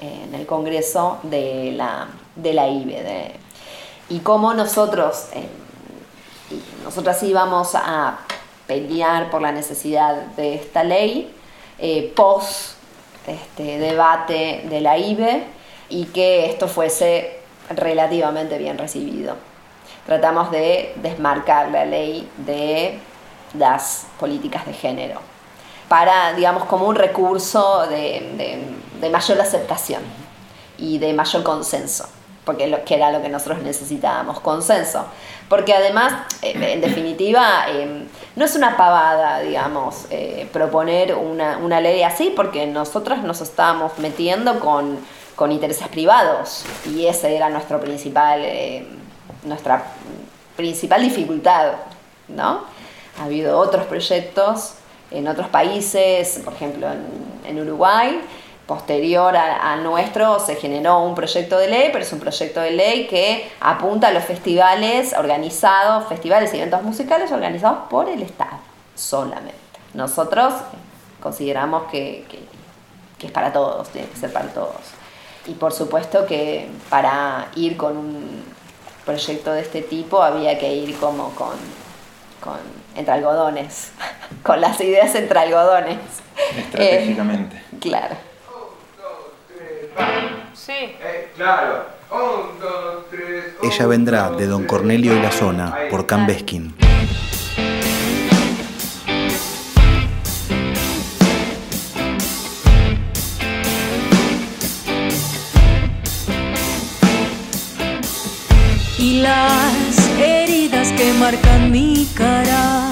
en 0.00 0.34
el 0.34 0.46
Congreso 0.46 1.18
de 1.22 1.72
la, 1.76 2.08
de 2.36 2.54
la 2.54 2.68
IBE. 2.68 3.34
y 4.08 4.20
cómo 4.20 4.54
nosotros, 4.54 5.28
eh, 5.34 5.46
nosotras 6.84 7.22
íbamos 7.22 7.74
a 7.74 8.18
pelear 8.66 9.30
por 9.30 9.42
la 9.42 9.52
necesidad 9.52 10.14
de 10.36 10.54
esta 10.54 10.84
ley 10.84 11.34
eh, 11.78 12.12
post 12.16 12.76
este, 13.26 13.78
debate 13.78 14.64
de 14.68 14.80
la 14.80 14.96
IBE 14.96 15.44
y 15.90 16.06
que 16.06 16.46
esto 16.46 16.66
fuese 16.66 17.40
relativamente 17.70 18.56
bien 18.58 18.78
recibido. 18.78 19.36
Tratamos 20.06 20.50
de 20.50 20.94
desmarcar 20.96 21.70
la 21.70 21.84
ley 21.84 22.28
de 22.38 22.98
las 23.54 24.06
políticas 24.18 24.66
de 24.66 24.72
género 24.72 25.31
para, 25.92 26.32
digamos, 26.32 26.64
como 26.64 26.86
un 26.86 26.94
recurso 26.94 27.86
de, 27.86 29.10
mayor 29.10 29.38
aceptación 29.42 30.00
y 30.78 30.96
de 30.96 31.12
mayor 31.12 31.42
consenso, 31.42 32.08
porque 32.46 32.66
lo, 32.66 32.82
que 32.82 32.94
era 32.94 33.12
lo 33.12 33.20
que 33.20 33.28
nosotros 33.28 33.62
necesitábamos, 33.62 34.40
consenso. 34.40 35.04
Porque 35.50 35.74
además, 35.74 36.14
eh, 36.40 36.54
en 36.56 36.80
definitiva, 36.80 37.66
em, 37.68 38.08
no 38.36 38.44
es 38.46 38.56
una 38.56 38.78
pavada, 38.78 39.40
digamos, 39.40 40.06
eh, 40.08 40.48
proponer 40.50 41.14
una, 41.14 41.80
ley 41.82 42.02
así, 42.02 42.32
porque 42.34 42.66
nosotros 42.66 43.18
nos 43.18 43.42
estábamos 43.42 43.98
metiendo 43.98 44.60
con, 44.60 44.98
intereses 45.50 45.88
privados 45.88 46.64
y 46.86 47.06
esa 47.06 47.28
era 47.28 47.50
nuestro 47.50 47.80
principal, 47.80 48.40
eh, 48.44 48.86
nuestra 49.42 49.84
principal 50.56 51.02
dificultad, 51.02 51.72
¿no? 52.28 52.62
Ha 53.20 53.24
habido 53.24 53.58
otros 53.58 53.84
proyectos 53.86 54.76
en 55.12 55.28
otros 55.28 55.48
países, 55.48 56.40
por 56.44 56.54
ejemplo 56.54 56.88
en, 57.46 57.60
Uruguay, 57.60 58.20
posterior 58.66 59.36
a, 59.36 59.76
nuestro 59.76 60.38
se 60.38 60.56
generó 60.56 61.00
un 61.00 61.14
proyecto 61.14 61.58
de 61.58 61.68
ley, 61.68 61.90
pero 61.92 62.04
es 62.04 62.12
un 62.12 62.20
proyecto 62.20 62.60
de 62.60 62.70
ley 62.70 63.06
que 63.06 63.50
apunta 63.60 64.08
a 64.08 64.12
los 64.12 64.24
festivales 64.24 65.12
organizados, 65.12 66.06
festivales 66.08 66.54
y 66.54 66.58
eventos 66.58 66.82
musicales 66.82 67.30
organizados 67.32 67.88
por 67.90 68.08
el 68.08 68.22
Estado 68.22 68.58
solamente. 68.94 69.54
Nosotros 69.94 70.54
consideramos 71.20 71.84
que, 71.90 72.24
es 73.20 73.30
para 73.30 73.52
todos, 73.52 73.88
tiene 73.90 74.08
que 74.08 74.16
ser 74.16 74.32
para 74.32 74.48
todos. 74.48 74.80
Y 75.46 75.52
por 75.52 75.72
supuesto 75.72 76.26
que 76.26 76.68
para 76.88 77.48
ir 77.56 77.76
con 77.76 77.96
un 77.96 78.44
proyecto 79.04 79.52
de 79.52 79.60
este 79.60 79.82
tipo 79.82 80.22
había 80.22 80.58
que 80.58 80.74
ir 80.74 80.96
como 80.98 81.30
con 81.34 81.54
entre 82.94 83.12
algodones, 83.12 83.92
con 84.42 84.60
las 84.60 84.80
ideas 84.80 85.14
entre 85.14 85.38
algodones. 85.38 85.98
Estratégicamente. 86.56 87.56
Eh, 87.56 87.78
claro. 87.80 88.16
Sí. 90.54 90.96
Claro. 91.36 92.02
Ella 93.62 93.86
vendrá 93.86 94.30
de 94.30 94.46
Don 94.46 94.64
Cornelio 94.64 95.16
y 95.16 95.20
la 95.20 95.32
zona 95.32 95.76
por 95.90 96.06
Cambeskin. 96.06 96.74
Y 108.98 109.20
las 109.20 110.01
que 110.90 111.12
marcan 111.12 111.70
mi 111.70 112.08
cara 112.14 112.90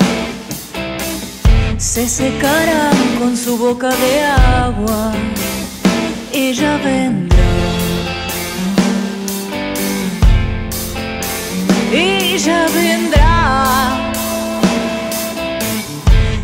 se 1.76 2.08
secarán 2.08 3.16
con 3.18 3.36
su 3.36 3.58
boca 3.58 3.88
de 3.88 4.22
agua. 4.22 5.12
Ella 6.32 6.76
vendrá. 6.84 7.38
Ella 11.92 12.66
vendrá. 12.72 14.12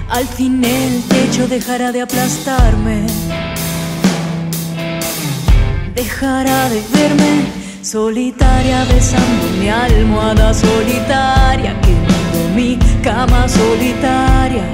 Al 0.08 0.26
fin 0.26 0.64
el 0.64 1.02
techo 1.04 1.46
dejará 1.46 1.92
de 1.92 2.00
aplastarme. 2.00 3.06
Dejará 5.94 6.68
de 6.70 6.82
verme 6.92 7.65
solitaria 7.86 8.84
besando 8.86 9.46
mi 9.60 9.70
almohada 9.70 10.52
solitaria, 10.52 11.72
quemando 11.82 12.52
mi 12.52 12.76
cama 13.00 13.46
solitaria. 13.46 14.64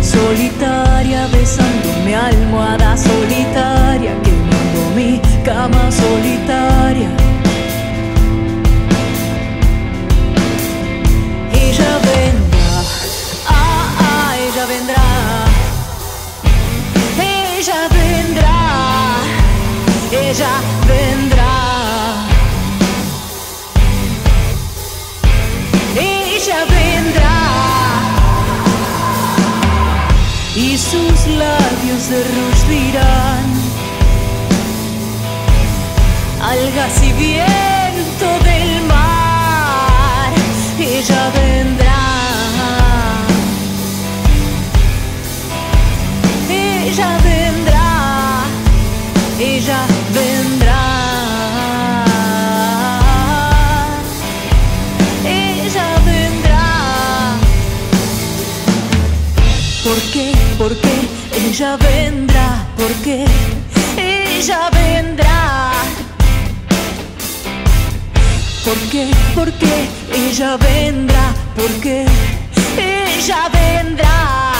Solitaria 0.00 1.28
besando 1.30 1.88
mi 2.04 2.12
almohada 2.12 2.96
solitaria, 2.96 4.16
quemando 4.24 4.90
mi 4.96 5.20
cama 5.44 5.88
solitaria. 5.92 7.27
Algas 36.50 37.02
y 37.02 37.12
viento 37.12 38.26
del 38.42 38.82
mar. 38.86 40.32
Ella 40.78 41.30
vendrá. 41.34 41.98
ella 46.88 47.18
vendrá, 47.22 48.44
ella 49.38 49.80
vendrá. 50.14 50.84
Ella 55.24 55.88
vendrá. 56.06 56.66
¿Por 59.84 60.00
qué? 60.12 60.32
¿Por 60.56 60.74
qué? 60.80 60.96
Ella 61.46 61.76
vendrá. 61.76 62.66
¿Por 62.76 62.92
qué? 63.04 63.26
Ella 63.96 64.60
vendrá. 64.70 64.77
¿Por 68.68 68.76
qué? 68.90 69.10
¿Por 69.34 69.50
qué? 69.52 69.88
Ella 70.14 70.58
vendrá. 70.58 71.34
¿Por 71.56 71.70
qué? 71.80 72.04
Ella 72.76 73.48
vendrá. 73.48 74.52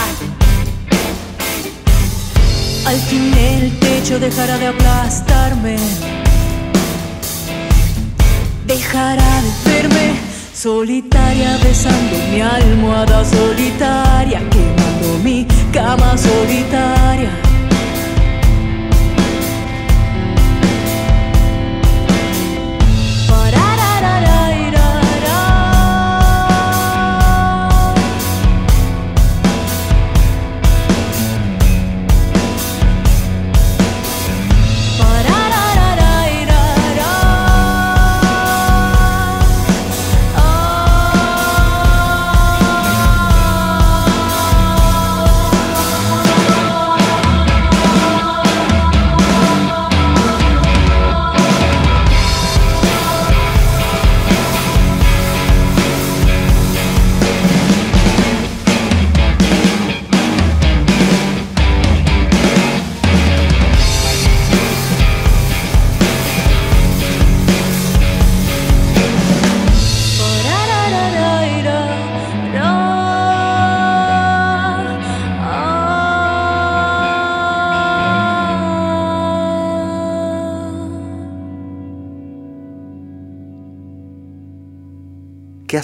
Al 2.86 2.96
fin 3.00 3.34
el 3.34 3.78
techo 3.78 4.18
dejará 4.18 4.56
de 4.56 4.68
aplastarme, 4.68 5.76
dejará 8.66 9.42
de 9.42 9.70
verme 9.70 10.14
solitaria 10.54 11.58
besando 11.62 12.16
mi 12.32 12.40
almohada 12.40 13.26
solitaria, 13.26 14.40
quemando 14.48 15.18
mi 15.22 15.46
cama 15.70 16.16
solitaria. 16.16 17.47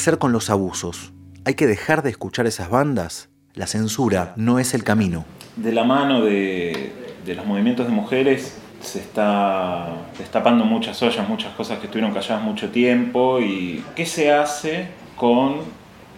Hacer 0.05 0.19
con 0.19 0.33
los 0.33 0.51
abusos? 0.51 1.15
¿Hay 1.47 1.55
que 1.55 1.67
dejar 1.67 2.03
de 2.03 2.11
escuchar 2.11 2.47
esas 2.47 2.69
bandas? 2.69 3.31
La 3.55 3.67
censura 3.67 4.35
no 4.37 4.59
es 4.59 4.75
el 4.75 4.85
camino. 4.85 5.25
De 5.57 5.73
la 5.73 5.85
mano 5.85 6.23
de, 6.23 6.93
los 7.27 7.47
movimientos 7.47 7.87
de 7.87 7.93
mujeres 7.93 8.55
se 8.83 8.99
está 8.99 9.89
destapando 10.19 10.67
muchas 10.67 11.03
ollas, 11.03 11.27
muchas 11.27 11.55
cosas 11.55 11.79
que 11.79 11.87
estuvieron 11.87 12.13
calladas 12.13 12.45
mucho 12.45 12.69
tiempo. 12.69 13.41
¿Y 13.41 13.83
qué 13.97 14.05
se 14.05 14.31
hace 14.31 14.89
con 15.17 15.61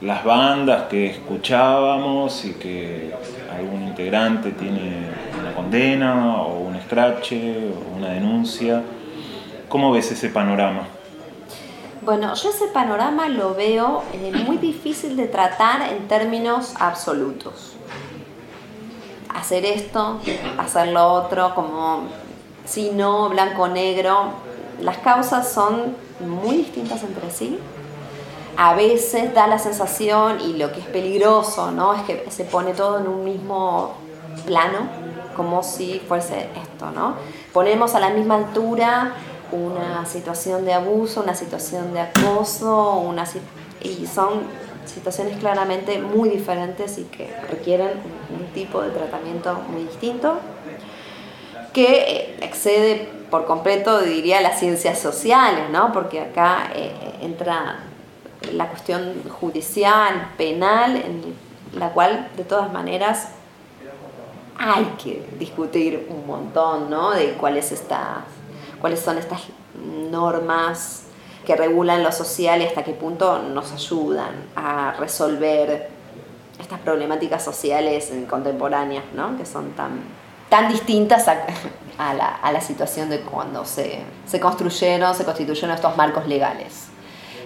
las 0.01 0.25
bandas 0.25 0.89
que 0.89 1.07
escuchábamos 1.07 2.45
y 2.45 2.55
que 2.55 3.15
algún 3.57 3.87
integrante 3.87 4.51
tiene 4.51 5.11
una 5.41 5.55
condena 5.55 6.33
o 6.43 6.59
un 6.59 6.75
escrache 6.75 7.69
o 7.69 7.99
una 7.99 8.09
denuncia? 8.09 8.83
¿Cómo 9.69 9.93
ves 9.93 10.11
ese 10.11 10.29
panorama? 10.31 10.96
Bueno, 12.07 12.33
yo 12.35 12.51
ese 12.51 12.69
panorama 12.69 13.29
lo 13.29 13.57
veo 13.57 14.05
eh, 14.13 14.31
muy 14.47 14.59
difícil 14.59 15.17
de 15.17 15.27
tratar 15.27 15.93
en 15.93 16.07
términos 16.07 16.73
absolutos. 16.79 17.73
Hacer 19.35 19.65
esto, 19.65 20.21
hacer 20.57 20.93
lo 20.93 21.05
otro, 21.05 21.53
como 21.57 22.05
si 22.65 22.91
no, 22.91 23.29
blanco, 23.29 23.67
negro. 23.67 24.27
Las 24.81 24.99
causas 24.99 25.53
son 25.53 25.97
muy 26.21 26.59
distintas 26.59 27.03
entre 27.03 27.29
sí. 27.33 27.59
A 28.57 28.75
veces 28.75 29.35
da 29.35 29.49
la 29.49 29.59
sensación, 29.59 30.41
y 30.41 30.53
lo 30.53 30.71
que 30.71 30.79
es 30.79 30.87
peligroso, 30.87 31.73
¿no? 31.73 31.93
Es 31.93 32.03
que 32.03 32.31
se 32.31 32.45
pone 32.45 32.73
todo 32.73 33.01
en 33.01 33.09
un 33.09 33.25
mismo 33.25 33.95
plano, 34.47 34.79
como 35.35 35.65
si 35.65 36.01
fuese 36.07 36.51
esto, 36.55 36.89
¿no? 36.93 37.17
Ponemos 37.53 37.97
a 37.97 38.01
la 38.01 38.11
misma 38.11 38.37
altura 38.37 39.13
una 39.53 40.07
situación 40.07 40.65
de 40.65 40.73
abuso, 40.73 41.23
una 41.23 41.35
situación 41.35 41.93
de 41.93 42.01
acoso, 42.01 42.99
una, 42.99 43.25
y 43.83 44.07
son 44.07 44.45
situaciones 44.87 45.39
claramente 45.39 46.01
muy 46.01 46.29
diferentes 46.29 46.99
y 46.99 47.05
que 47.05 47.33
requieren 47.51 47.91
un, 48.31 48.47
tipo 48.55 48.81
de 48.81 48.91
tratamiento 48.91 49.55
muy 49.71 49.83
distinto, 49.83 50.39
que 51.75 51.85
eh, 51.85 52.37
excede 52.41 53.11
por 53.31 53.45
completo, 53.45 54.01
diría, 54.01 54.41
las 54.41 54.59
ciencias 54.59 54.99
sociales, 54.99 55.69
¿no? 55.71 55.93
porque 55.93 56.21
acá 56.21 56.71
eh, 56.75 56.91
entra 57.21 57.81
la 58.53 58.69
cuestión 58.69 59.23
judicial, 59.29 60.31
penal, 60.39 60.97
en 60.97 61.35
la 61.79 61.91
cual 61.91 62.31
de 62.37 62.45
todas 62.45 62.73
maneras 62.73 63.29
hay 64.59 64.85
que 65.03 65.29
discutir 65.39 66.07
un 66.09 66.27
montón 66.27 66.89
¿no? 66.89 67.11
de 67.11 67.33
cuál 67.33 67.59
es 67.59 67.73
esta 67.73 68.25
cuáles 68.81 69.01
son 69.01 69.19
estas 69.19 69.43
normas 70.11 71.05
que 71.47 71.57
regulan 71.57 72.03
lo 72.03 72.13
social 72.13 72.61
y 72.61 72.67
hasta 72.67 72.83
qué 72.83 72.93
punto 72.93 73.39
nos 73.39 73.73
ayudan 73.73 74.35
a 74.57 74.93
resolver 74.99 75.89
estas 76.61 76.81
problemáticas 76.81 77.45
sociales 77.45 78.13
contemporáneas, 78.29 79.05
¿no? 79.15 79.37
que 79.37 79.47
son 79.47 79.73
tan, 79.73 80.01
tan 80.49 80.69
distintas 80.69 81.29
a, 81.29 82.15
la, 82.15 82.61
situación 82.61 83.09
de 83.09 83.21
cuando 83.21 83.65
se, 83.65 84.01
se 84.27 84.41
construyeron, 84.41 85.15
se 85.15 85.25
constituyeron 85.25 85.71
estos 85.71 85.97
marcos 85.97 86.27
legales. 86.27 86.89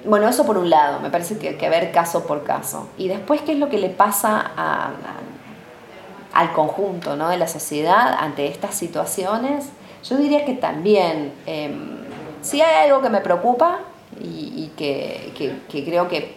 Bueno, 0.05 0.29
eso 0.29 0.47
por 0.47 0.57
un 0.57 0.71
lado, 0.71 1.01
me 1.01 1.11
parece 1.11 1.39
que 1.39 1.51
hay 1.51 1.57
que 1.57 1.69
ver 1.69 1.93
caso 1.93 2.25
por 2.27 2.43
caso. 2.45 2.89
Y 2.97 3.09
después, 3.09 3.43
¿qué 3.43 3.53
es 3.53 3.59
lo 3.59 3.69
que 3.69 3.79
le 3.79 3.91
pasa 3.91 4.51
al 6.33 6.53
conjunto 6.53 7.17
¿no? 7.17 7.29
de 7.29 7.37
la 7.37 7.49
sociedad 7.49 8.17
ante 8.19 8.47
estas 8.47 8.75
situaciones? 8.75 9.67
Yo 10.05 10.17
diría 10.17 10.45
que 10.45 10.55
también, 10.55 11.33
em, 11.47 11.99
si 12.43 12.61
hay 12.61 12.89
algo 12.89 13.03
que 13.03 13.11
me 13.11 13.21
preocupa 13.21 13.81
y, 14.21 14.71
que, 14.77 15.33
creo 15.69 16.09
que 16.09 16.37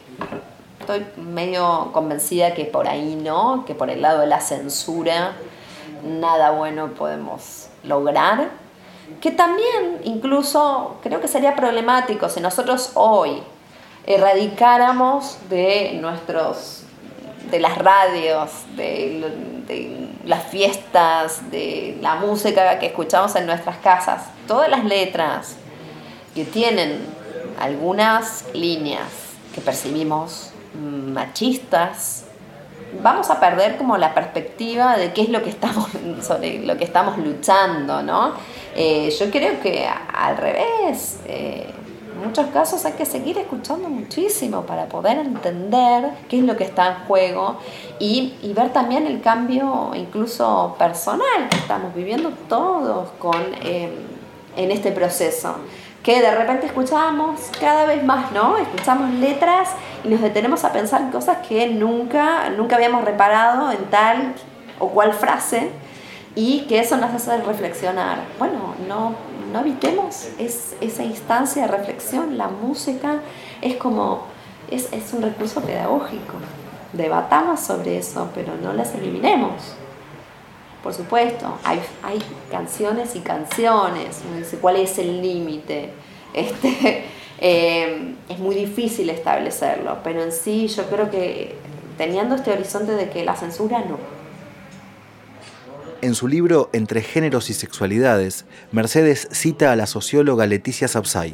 estoy 0.79 1.05
medio 1.17 1.91
convencida 1.93 2.53
que 2.53 2.65
por 2.65 2.87
ahí 2.87 3.15
no, 3.15 3.63
que 3.65 3.73
por 3.73 3.89
el 3.89 4.01
lado 4.01 4.21
de 4.21 4.27
la 4.27 4.41
censura 4.41 5.33
nada 6.03 6.51
bueno 6.51 6.89
podemos 6.89 7.69
lograr, 7.83 8.49
que 9.21 9.31
también 9.31 10.01
incluso 10.03 10.97
creo 11.01 11.21
que 11.21 11.27
sería 11.27 11.55
problemático 11.55 12.29
si 12.29 12.41
nosotros 12.41 12.91
hoy 12.95 13.41
erradicáramos 14.05 15.37
de 15.49 15.97
nuestros 16.01 16.83
de 17.49 17.59
las 17.59 17.77
radios, 17.77 18.49
de, 18.75 19.31
las 20.25 20.43
fiestas, 20.47 21.49
de 21.51 21.97
la 22.01 22.15
música 22.15 22.79
que 22.79 22.87
escuchamos 22.87 23.35
en 23.35 23.45
nuestras 23.45 23.77
casas, 23.77 24.23
todas 24.47 24.69
las 24.69 24.83
letras 24.83 25.55
que 26.35 26.45
tienen 26.45 26.99
algunas 27.59 28.45
líneas 28.53 29.07
que 29.53 29.61
percibimos 29.61 30.51
machistas, 30.73 32.25
vamos 33.01 33.29
a 33.29 33.39
perder 33.39 33.77
como 33.77 33.97
la 33.97 34.13
perspectiva 34.13 34.97
de 34.97 35.13
qué 35.13 35.21
es 35.23 35.29
lo 35.29 35.41
que 35.43 35.49
estamos, 35.49 35.87
sobre 36.21 36.59
lo 36.59 36.77
que 36.77 36.83
estamos 36.83 37.17
luchando, 37.17 38.01
¿no? 38.01 38.33
Eh, 38.75 39.13
yo 39.17 39.29
creo 39.29 39.59
que 39.61 39.87
al 39.87 40.37
revés, 40.37 41.19
eh, 41.27 41.67
muchos 42.23 42.47
casos 42.47 42.85
hay 42.85 42.93
que 42.93 43.05
seguir 43.05 43.37
escuchando 43.37 43.89
muchísimo 43.89 44.61
para 44.63 44.85
poder 44.87 45.17
entender 45.17 46.09
qué 46.29 46.39
es 46.39 46.43
lo 46.43 46.55
que 46.57 46.63
está 46.63 46.87
en 46.87 46.93
juego 47.07 47.57
y, 47.99 48.33
ver 48.55 48.71
también 48.71 49.07
el 49.07 49.21
cambio 49.21 49.91
incluso 49.95 50.75
personal 50.77 51.49
que 51.49 51.57
estamos 51.57 51.93
viviendo 51.95 52.31
todos 52.47 53.09
con, 53.19 53.35
eh, 53.63 53.91
en 54.55 54.71
este 54.71 54.91
proceso 54.91 55.55
que 56.03 56.21
de 56.21 56.35
repente 56.35 56.65
escuchamos 56.67 57.39
cada 57.59 57.85
vez 57.85 58.03
más, 58.03 58.31
¿no? 58.33 58.57
Escuchamos 58.57 59.09
letras 59.13 59.69
y 60.03 60.09
nos 60.09 60.21
detenemos 60.21 60.65
a 60.65 60.73
pensar 60.73 61.01
en 61.01 61.11
cosas 61.11 61.37
que 61.47 61.67
nunca, 61.67 62.49
nunca 62.49 62.75
habíamos 62.75 63.05
reparado 63.05 63.71
en 63.71 63.85
tal 63.85 64.33
o 64.79 64.89
cual 64.89 65.13
frase 65.13 65.71
y 66.35 66.61
que 66.67 66.79
eso 66.79 66.97
nos 66.97 67.13
hace 67.13 67.37
reflexionar. 67.37 68.19
Bueno, 68.37 68.75
no, 68.87 69.15
no 69.53 69.61
evitemos 69.61 70.29
es, 70.39 70.75
esa 70.81 71.03
instancia 71.03 71.67
de 71.67 71.67
reflexión. 71.69 72.37
La 72.37 72.47
música 72.47 73.21
es 73.61 73.75
como, 73.75 74.23
es, 74.69 74.89
un 75.13 75.21
recurso 75.21 75.61
pedagógico. 75.61 76.33
Debatamos 76.91 77.59
sobre 77.59 77.97
eso, 77.97 78.29
pero 78.33 78.55
no 78.55 78.73
las 78.73 78.95
eliminemos. 78.95 79.75
Por 80.81 80.93
supuesto, 80.93 81.59
hay, 81.63 81.79
canciones 82.51 83.15
y 83.15 83.19
canciones. 83.19 84.21
Uno 84.27 84.39
dice, 84.39 84.57
¿cuál 84.57 84.77
es 84.77 84.97
el 84.97 85.21
límite? 85.21 85.91
Este, 86.33 87.05
eh, 87.39 88.15
es 88.27 88.39
muy 88.39 88.55
difícil 88.55 89.09
establecerlo, 89.11 89.99
pero 90.03 90.23
en 90.23 90.31
sí 90.31 90.67
yo 90.67 90.87
creo 90.87 91.11
que 91.11 91.55
teniendo 91.97 92.35
este 92.35 92.51
horizonte 92.51 92.93
de 92.93 93.09
que 93.09 93.23
la 93.23 93.35
censura 93.35 93.79
no, 93.79 93.97
en 96.03 96.15
su 96.15 96.27
libro 96.27 96.69
Entre 96.73 97.01
géneros 97.01 97.49
y 97.49 97.53
sexualidades, 97.53 98.43
Mercedes 98.73 99.25
cita 99.31 99.71
a 99.71 99.77
la 99.77 99.87
socióloga 99.87 100.45
Leticia 100.45 100.89
Sapsay. 100.89 101.33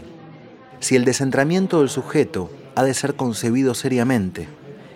Si 0.80 0.96
el 0.96 1.06
descentramiento 1.06 1.80
del 1.80 1.90
sujeto 1.90 2.52
ha 2.76 2.84
de 2.84 2.94
ser 2.94 3.16
concebido 3.16 3.74
seriamente, 3.74 4.48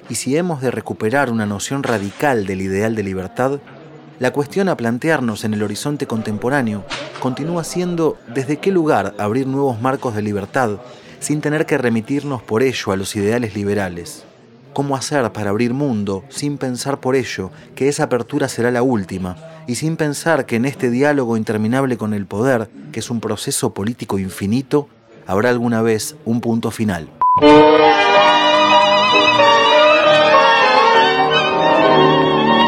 y 0.09 0.15
si 0.15 0.37
hemos 0.37 0.61
de 0.61 0.69
recuperar 0.69 1.31
una 1.31 1.47
noción 1.47 1.81
radical 1.81 2.45
del 2.45 2.61
ideal 2.61 2.95
de 2.95 3.01
libertad, 3.01 3.61
la 4.19 4.31
cuestión 4.31 4.69
a 4.69 4.77
plantearnos 4.77 5.43
en 5.43 5.55
el 5.55 5.63
horizonte 5.63 6.05
contemporáneo 6.05 6.85
continúa 7.19 7.63
siendo 7.63 8.19
desde 8.27 8.57
qué 8.57 8.71
lugar 8.71 9.15
abrir 9.17 9.47
nuevos 9.47 9.81
marcos 9.81 10.13
de 10.13 10.21
libertad 10.21 10.81
sin 11.19 11.41
tener 11.41 11.65
que 11.65 11.79
remitirnos 11.79 12.43
por 12.43 12.61
ello 12.61 12.91
a 12.91 12.95
los 12.95 13.15
ideales 13.15 13.55
liberales. 13.55 14.23
¿Cómo 14.73 14.95
hacer 14.95 15.31
para 15.31 15.51
abrir 15.51 15.71
mundo 15.71 16.23
sin 16.29 16.57
pensar 16.57 16.99
por 16.99 17.15
ello 17.15 17.51
que 17.75 17.89
esa 17.89 18.05
apertura 18.05 18.47
será 18.47 18.71
la 18.71 18.81
última 18.81 19.37
y 19.67 19.75
sin 19.75 19.97
pensar 19.97 20.47
que 20.47 20.55
en 20.55 20.65
este 20.65 20.89
diálogo 20.89 21.37
interminable 21.37 21.95
con 21.95 22.15
el 22.15 22.25
poder, 22.25 22.69
que 22.91 22.99
es 22.99 23.11
un 23.11 23.19
proceso 23.19 23.71
político 23.75 24.17
infinito, 24.17 24.87
habrá 25.27 25.49
alguna 25.49 25.83
vez 25.83 26.15
un 26.25 26.41
punto 26.41 26.71
final. 26.71 27.07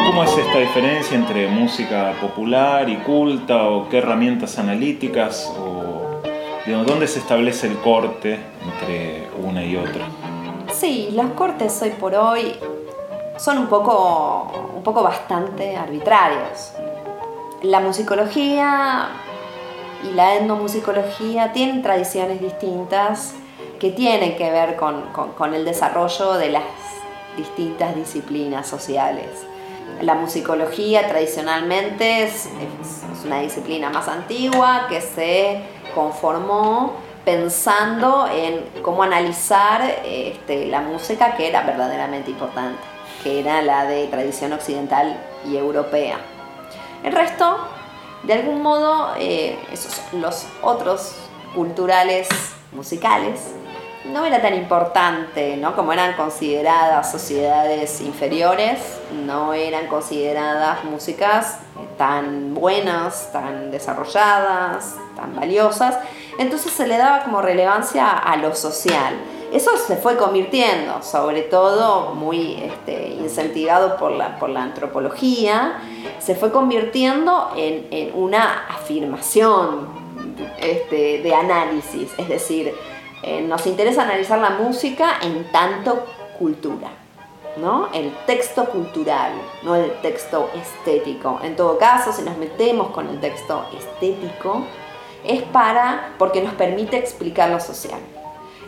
¿Cómo 0.05 0.23
es 0.23 0.37
esta 0.37 0.59
diferencia 0.59 1.17
entre 1.17 1.49
música 1.49 2.13
popular 2.21 2.87
y 2.87 2.97
culta 2.97 3.63
o 3.63 3.89
qué 3.89 3.97
herramientas 3.97 4.59
analíticas 4.59 5.51
o 5.57 6.21
dónde 6.85 7.07
se 7.07 7.17
establece 7.17 7.65
el 7.65 7.77
corte 7.77 8.37
entre 8.63 9.27
una 9.43 9.65
y 9.65 9.75
otra? 9.75 10.34
Sí, 10.77 11.09
los 11.13 11.31
cortes 11.31 11.81
hoy 11.81 11.91
por 11.91 12.13
hoy 12.15 12.53
son 13.37 13.59
un 13.59 13.67
poco, 13.67 14.51
un 14.75 14.83
poco 14.83 15.03
bastante 15.03 15.77
arbitrarios. 15.77 16.73
La 17.61 17.79
musicología 17.79 19.07
y 20.03 20.13
la 20.13 20.35
etnomusicología 20.35 21.53
tienen 21.53 21.81
tradiciones 21.81 22.41
distintas 22.41 23.35
que 23.79 23.91
tienen 23.91 24.35
que 24.35 24.51
ver 24.51 24.75
con, 24.75 25.53
el 25.53 25.63
desarrollo 25.63 26.33
de 26.33 26.49
las 26.49 26.63
distintas 27.37 27.95
disciplinas 27.95 28.67
sociales. 28.67 29.29
La 30.01 30.15
musicología 30.15 31.07
tradicionalmente 31.07 32.23
es, 32.23 32.49
una 33.23 33.39
disciplina 33.39 33.89
más 33.89 34.09
antigua 34.09 34.87
que 34.89 34.99
se 34.99 35.61
conformó 35.95 37.04
pensando 37.25 38.27
en 38.31 38.63
cómo 38.83 39.03
analizar 39.03 39.81
este, 40.05 40.67
la 40.67 40.81
música 40.81 41.35
que 41.35 41.47
era 41.47 41.63
verdaderamente 41.63 42.29
importante, 42.29 42.79
que 43.23 43.39
era 43.39 43.61
la 43.63 43.85
de 43.85 44.05
tradición 44.07 44.53
occidental 44.53 45.17
y 45.43 45.57
europea. 45.57 46.17
El 47.03 47.11
resto, 47.11 47.57
de 48.23 48.33
algún 48.33 48.61
modo, 48.61 49.13
eh, 49.17 49.57
esos, 49.71 50.01
los 50.13 50.45
otros 50.61 51.15
culturales, 51.55 52.29
musicales, 52.71 53.55
no 54.05 54.23
era 54.23 54.41
tan 54.41 54.53
importante, 54.53 55.57
¿no? 55.57 55.75
Como 55.75 55.91
eran 55.91 56.13
consideradas 56.13 57.11
sociedades 57.11 58.01
inferiores, 58.01 58.99
no 59.25 59.53
eran 59.53 59.87
consideradas 59.87 60.83
músicas 60.83 61.57
tan 61.97 62.53
buenas, 62.53 63.31
tan 63.31 63.71
desarrolladas, 63.71 64.95
tan 65.15 65.35
valiosas, 65.35 65.97
entonces 66.37 66.71
se 66.71 66.87
le 66.87 66.97
daba 66.97 67.23
como 67.23 67.41
relevancia 67.41 68.09
a 68.09 68.35
lo 68.37 68.55
social. 68.55 69.15
Eso 69.53 69.71
se 69.77 69.95
fue 69.95 70.17
convirtiendo, 70.17 71.01
sobre 71.01 71.43
todo 71.43 72.13
muy 72.13 72.55
este, 72.55 73.09
incentivado 73.09 73.95
por 73.95 74.11
la, 74.11 74.37
por 74.37 74.49
la 74.49 74.63
antropología, 74.63 75.79
se 76.19 76.35
fue 76.35 76.51
convirtiendo 76.51 77.51
en, 77.55 78.11
una 78.15 78.65
afirmación 78.67 79.87
este, 80.57 81.21
de 81.21 81.33
análisis, 81.33 82.11
es 82.17 82.27
decir, 82.27 82.73
eh, 83.23 83.41
nos 83.41 83.65
interesa 83.65 84.01
analizar 84.01 84.39
la 84.39 84.49
música 84.51 85.19
en 85.21 85.49
tanto 85.51 86.05
cultura. 86.37 86.89
¿no? 87.57 87.87
El 87.93 88.11
texto 88.25 88.65
cultural, 88.65 89.31
no 89.63 89.75
el 89.75 89.91
texto 90.01 90.49
estético. 90.53 91.39
En 91.41 91.55
todo 91.55 91.77
caso, 91.77 92.11
si 92.11 92.21
nos 92.23 92.37
metemos 92.37 92.89
con 92.89 93.07
el 93.07 93.21
texto 93.21 93.63
estético, 93.77 94.65
es 95.27 95.41
para, 95.43 96.13
porque 96.17 96.41
nos 96.41 96.53
permite 96.53 96.97
explicar 96.97 97.49
lo 97.49 97.59
social. 97.59 97.99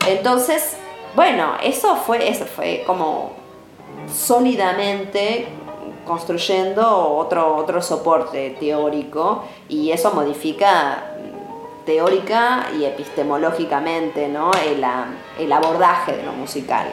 Entonces, 0.08 0.78
bueno, 1.16 1.54
eso 1.64 1.96
fue, 1.96 2.30
eso 2.30 2.46
fue 2.46 2.84
como 2.86 3.32
sólidamente 4.14 5.48
construyendo 6.06 7.10
otro, 7.16 7.56
otro 7.56 7.82
soporte 7.82 8.56
teórico 8.60 9.44
y 9.68 9.92
eso 9.92 10.14
modifica 10.14 11.04
teórica 11.86 12.68
y 12.78 12.86
epistemológicamente 12.86 14.28
¿no? 14.28 14.52
el, 14.54 14.86
el 15.40 15.52
abordaje 15.52 16.16
de 16.16 16.24
lo 16.24 16.32
musical 16.34 16.88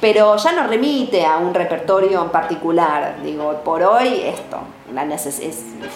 pero 0.00 0.36
ya 0.36 0.52
no 0.52 0.66
remite 0.66 1.26
a 1.26 1.36
un 1.36 1.52
repertorio 1.52 2.22
en 2.22 2.30
particular. 2.30 3.16
Digo, 3.22 3.60
por 3.62 3.82
hoy 3.82 4.22
esto 4.24 4.58
la 4.94 5.04
es 5.04 5.40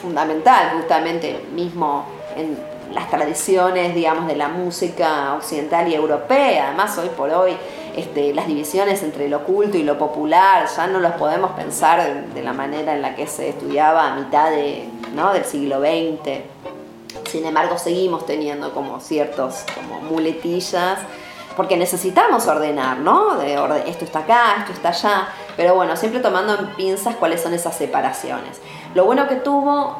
fundamental, 0.00 0.76
justamente 0.76 1.46
mismo 1.52 2.04
en 2.36 2.58
las 2.92 3.10
tradiciones, 3.10 3.94
digamos, 3.94 4.26
de 4.26 4.36
la 4.36 4.48
música 4.48 5.34
occidental 5.34 5.88
y 5.88 5.94
europea. 5.94 6.68
Además, 6.68 6.96
hoy 6.98 7.08
por 7.10 7.30
hoy, 7.30 7.56
este, 7.96 8.34
las 8.34 8.46
divisiones 8.46 9.02
entre 9.02 9.28
lo 9.28 9.44
culto 9.44 9.76
y 9.76 9.82
lo 9.82 9.98
popular 9.98 10.66
ya 10.74 10.86
no 10.86 11.00
las 11.00 11.14
podemos 11.14 11.52
pensar 11.52 12.26
de 12.34 12.42
la 12.42 12.52
manera 12.52 12.94
en 12.94 13.02
la 13.02 13.14
que 13.14 13.26
se 13.26 13.48
estudiaba 13.48 14.12
a 14.12 14.16
mitad 14.16 14.50
de, 14.50 14.88
¿no? 15.14 15.32
del 15.32 15.44
siglo 15.44 15.80
XX. 15.80 16.40
Sin 17.30 17.46
embargo, 17.46 17.78
seguimos 17.78 18.26
teniendo 18.26 18.72
como 18.72 19.00
ciertos 19.00 19.64
como 19.74 20.00
muletillas 20.00 20.98
porque 21.56 21.76
necesitamos 21.76 22.46
ordenar, 22.46 22.98
¿no? 22.98 23.36
De 23.36 23.54
esto 23.86 24.04
está 24.04 24.20
acá, 24.20 24.56
esto 24.60 24.72
está 24.72 24.88
allá, 24.88 25.28
pero 25.56 25.74
bueno, 25.74 25.96
siempre 25.96 26.20
tomando 26.20 26.58
en 26.58 26.66
pinzas 26.74 27.14
cuáles 27.16 27.42
son 27.42 27.54
esas 27.54 27.76
separaciones. 27.76 28.60
Lo 28.94 29.04
bueno 29.04 29.28
que 29.28 29.36
tuvo 29.36 29.98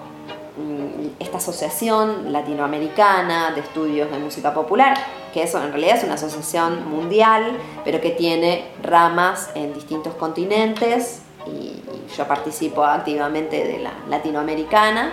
esta 1.19 1.39
asociación 1.39 2.33
latinoamericana 2.33 3.51
de 3.53 3.61
estudios 3.61 4.11
de 4.11 4.19
música 4.19 4.55
popular, 4.55 4.97
que 5.33 5.43
eso 5.43 5.63
en 5.63 5.71
realidad 5.71 5.97
es 5.97 6.05
una 6.05 6.15
asociación 6.15 6.89
mundial, 6.89 7.59
pero 7.85 8.01
que 8.01 8.11
tiene 8.11 8.65
ramas 8.83 9.51
en 9.55 9.75
distintos 9.75 10.15
continentes, 10.15 11.23
y 11.47 11.83
yo 12.17 12.27
participo 12.29 12.85
activamente 12.85 13.65
de 13.65 13.81
la 13.81 13.93
latinoamericana, 14.09 15.13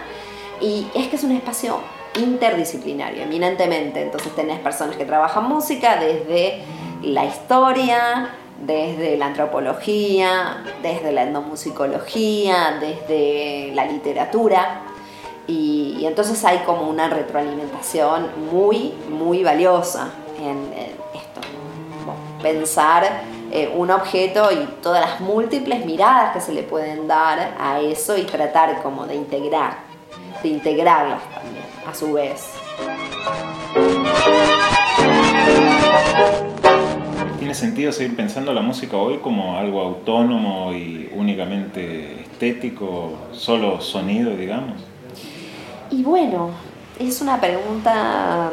y 0.59 0.87
es 0.93 1.07
que 1.07 1.15
es 1.15 1.23
un 1.23 1.31
espacio 1.31 1.79
interdisciplinario, 2.19 3.23
eminentemente. 3.23 4.01
Entonces 4.01 4.35
tenés 4.35 4.59
personas 4.59 4.95
que 4.95 5.05
trabajan 5.05 5.45
música 5.45 5.95
desde 5.95 6.61
la 7.01 7.25
historia, 7.25 8.29
desde 8.63 9.17
la 9.17 9.27
antropología, 9.27 10.63
desde 10.83 11.11
la 11.11 11.23
etnomusicología, 11.23 12.77
desde 12.79 13.71
la 13.73 13.85
literatura. 13.85 14.83
Y, 15.47 16.05
entonces 16.05 16.43
hay 16.45 16.59
como 16.59 16.89
una 16.89 17.09
retroalimentación 17.09 18.29
muy, 18.51 18.93
muy 19.09 19.43
valiosa 19.43 20.09
en, 20.39 20.71
esto. 21.13 21.41
pensar 22.41 23.23
eh, 23.51 23.71
un 23.75 23.91
objeto 23.91 24.49
y 24.51 24.65
todas 24.81 25.01
las 25.01 25.19
múltiples 25.19 25.85
miradas 25.85 26.33
que 26.33 26.41
se 26.41 26.53
le 26.53 26.63
pueden 26.63 27.07
dar 27.07 27.55
a 27.59 27.79
eso 27.81 28.17
y 28.17 28.23
tratar 28.23 28.81
como 28.81 29.05
de 29.05 29.15
integrar, 29.15 29.79
de 30.41 30.49
integrarlas 30.49 31.21
también 31.33 31.65
a 31.85 31.93
su 31.93 32.13
vez. 32.13 32.47
¿Tiene 37.37 37.53
sentido 37.53 37.91
seguir 37.91 38.15
pensando 38.15 38.53
la 38.53 38.61
música 38.61 38.95
hoy 38.97 39.17
como 39.17 39.57
algo 39.57 39.81
autónomo 39.81 40.71
y 40.73 41.11
únicamente 41.13 42.21
estético, 42.21 43.17
solo 43.33 43.81
sonido, 43.81 44.35
digamos? 44.35 44.90
Y 45.91 46.03
bueno, 46.03 46.51
es 46.97 47.21
una 47.21 47.39
pregunta 47.41 48.51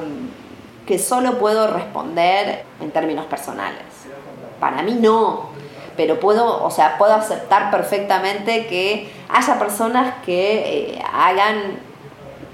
que 0.86 0.98
solo 0.98 1.38
puedo 1.38 1.68
responder 1.68 2.64
en 2.80 2.90
términos 2.90 3.26
personales. 3.26 3.82
Para 4.58 4.82
mí 4.82 4.94
no, 5.00 5.50
pero 5.96 6.18
puedo, 6.18 6.64
o 6.64 6.70
sea, 6.70 6.98
puedo 6.98 7.14
aceptar 7.14 7.70
perfectamente 7.70 8.66
que 8.66 9.12
haya 9.28 9.58
personas 9.58 10.14
que 10.24 10.94
eh, 10.96 11.02
hagan 11.12 11.78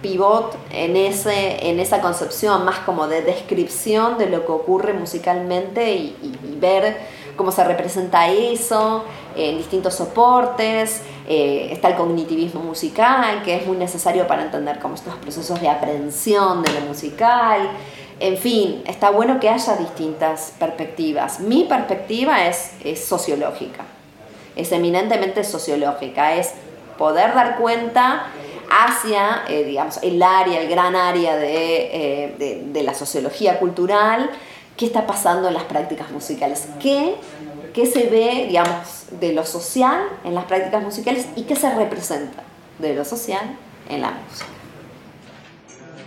pivot 0.05 0.57
en, 0.71 0.97
ese, 0.97 1.71
en 1.71 1.81
esa 1.81 2.01
concepción 2.01 2.65
más 2.65 2.81
como 2.81 3.09
de 3.09 3.23
descripción 3.23 4.19
de 4.19 4.29
lo 4.29 4.45
que 4.45 4.53
ocurre 4.53 4.93
musicalmente 4.93 5.95
y, 5.95 6.39
ver 6.61 6.97
cómo 7.37 7.51
se 7.51 7.63
representa 7.65 8.29
eso 8.29 9.05
en 9.37 9.59
distintos 9.59 9.95
soportes. 9.95 11.03
Eh, 11.29 11.69
está 11.73 11.89
el 11.89 11.97
cognitivismo 11.97 12.63
musical, 12.63 13.43
que 13.43 13.57
es 13.57 13.67
muy 13.67 13.77
necesario 13.77 14.27
para 14.27 14.43
entender 14.43 14.79
cómo 14.79 14.95
estos 14.95 15.15
procesos 15.17 15.61
de 15.61 15.69
aprehensión 15.69 16.63
de 16.63 16.73
lo 16.73 16.81
musical. 16.83 17.71
En 18.21 18.39
fin, 18.39 18.83
está 18.87 19.11
bueno 19.11 19.41
que 19.41 19.49
haya 19.49 19.77
distintas 19.77 20.55
perspectivas. 20.59 21.41
Mi 21.41 21.65
perspectiva 21.65 22.47
es, 22.47 22.73
es 22.83 23.05
sociológica, 23.05 23.85
es 24.55 24.71
eminentemente 24.73 25.45
sociológica, 25.45 26.37
es 26.37 26.53
poder 26.97 27.35
dar 27.35 27.59
cuenta 27.59 28.27
hacia, 28.77 29.45
eh, 29.49 29.65
digamos, 29.65 29.99
el 30.03 30.23
área, 30.23 30.61
el 30.61 30.69
gran 30.69 30.97
área 30.97 31.37
eh, 31.41 32.65
de, 32.73 32.83
la 32.83 32.93
sociología 32.95 33.59
cultural, 33.59 34.31
qué 34.77 34.87
está 34.87 35.07
pasando 35.07 35.49
en 35.49 35.55
las 35.55 35.65
prácticas 35.65 36.11
musicales, 36.11 36.67
qué, 36.81 37.15
qué 37.73 37.87
se 37.87 38.09
ve, 38.09 38.47
digamos, 38.49 39.07
de 39.21 39.33
lo 39.33 39.45
social 39.47 40.03
en 40.25 40.35
las 40.35 40.45
prácticas 40.45 40.83
musicales 40.83 41.27
y 41.37 41.45
qué 41.45 41.55
se 41.55 41.73
representa 41.73 42.43
de 42.79 42.95
lo 42.95 43.05
social 43.05 43.57
en 43.89 44.03
la 44.03 44.11
música. 44.11 44.49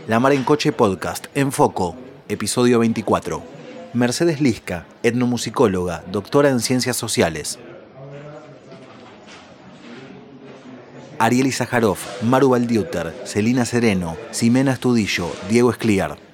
La 0.07 0.19
Mar 0.19 0.33
en 0.33 0.43
Coche 0.43 0.71
Podcast, 0.71 1.27
en 1.35 1.51
Foco, 1.51 1.95
episodio 2.27 2.79
24. 2.79 3.41
Mercedes 3.93 4.41
Lisca, 4.41 4.85
etnomusicóloga, 5.03 6.03
doctora 6.11 6.49
en 6.49 6.59
ciencias 6.59 6.97
sociales, 6.97 7.57
Ariel 11.19 11.51
Zaharov, 11.51 11.97
Maru 12.21 12.49
Valdiuter, 12.49 13.13
Celina 13.25 13.65
Sereno, 13.65 14.17
Ximena 14.31 14.73
Estudillo, 14.73 15.31
Diego 15.49 15.71
Escliar. 15.71 16.26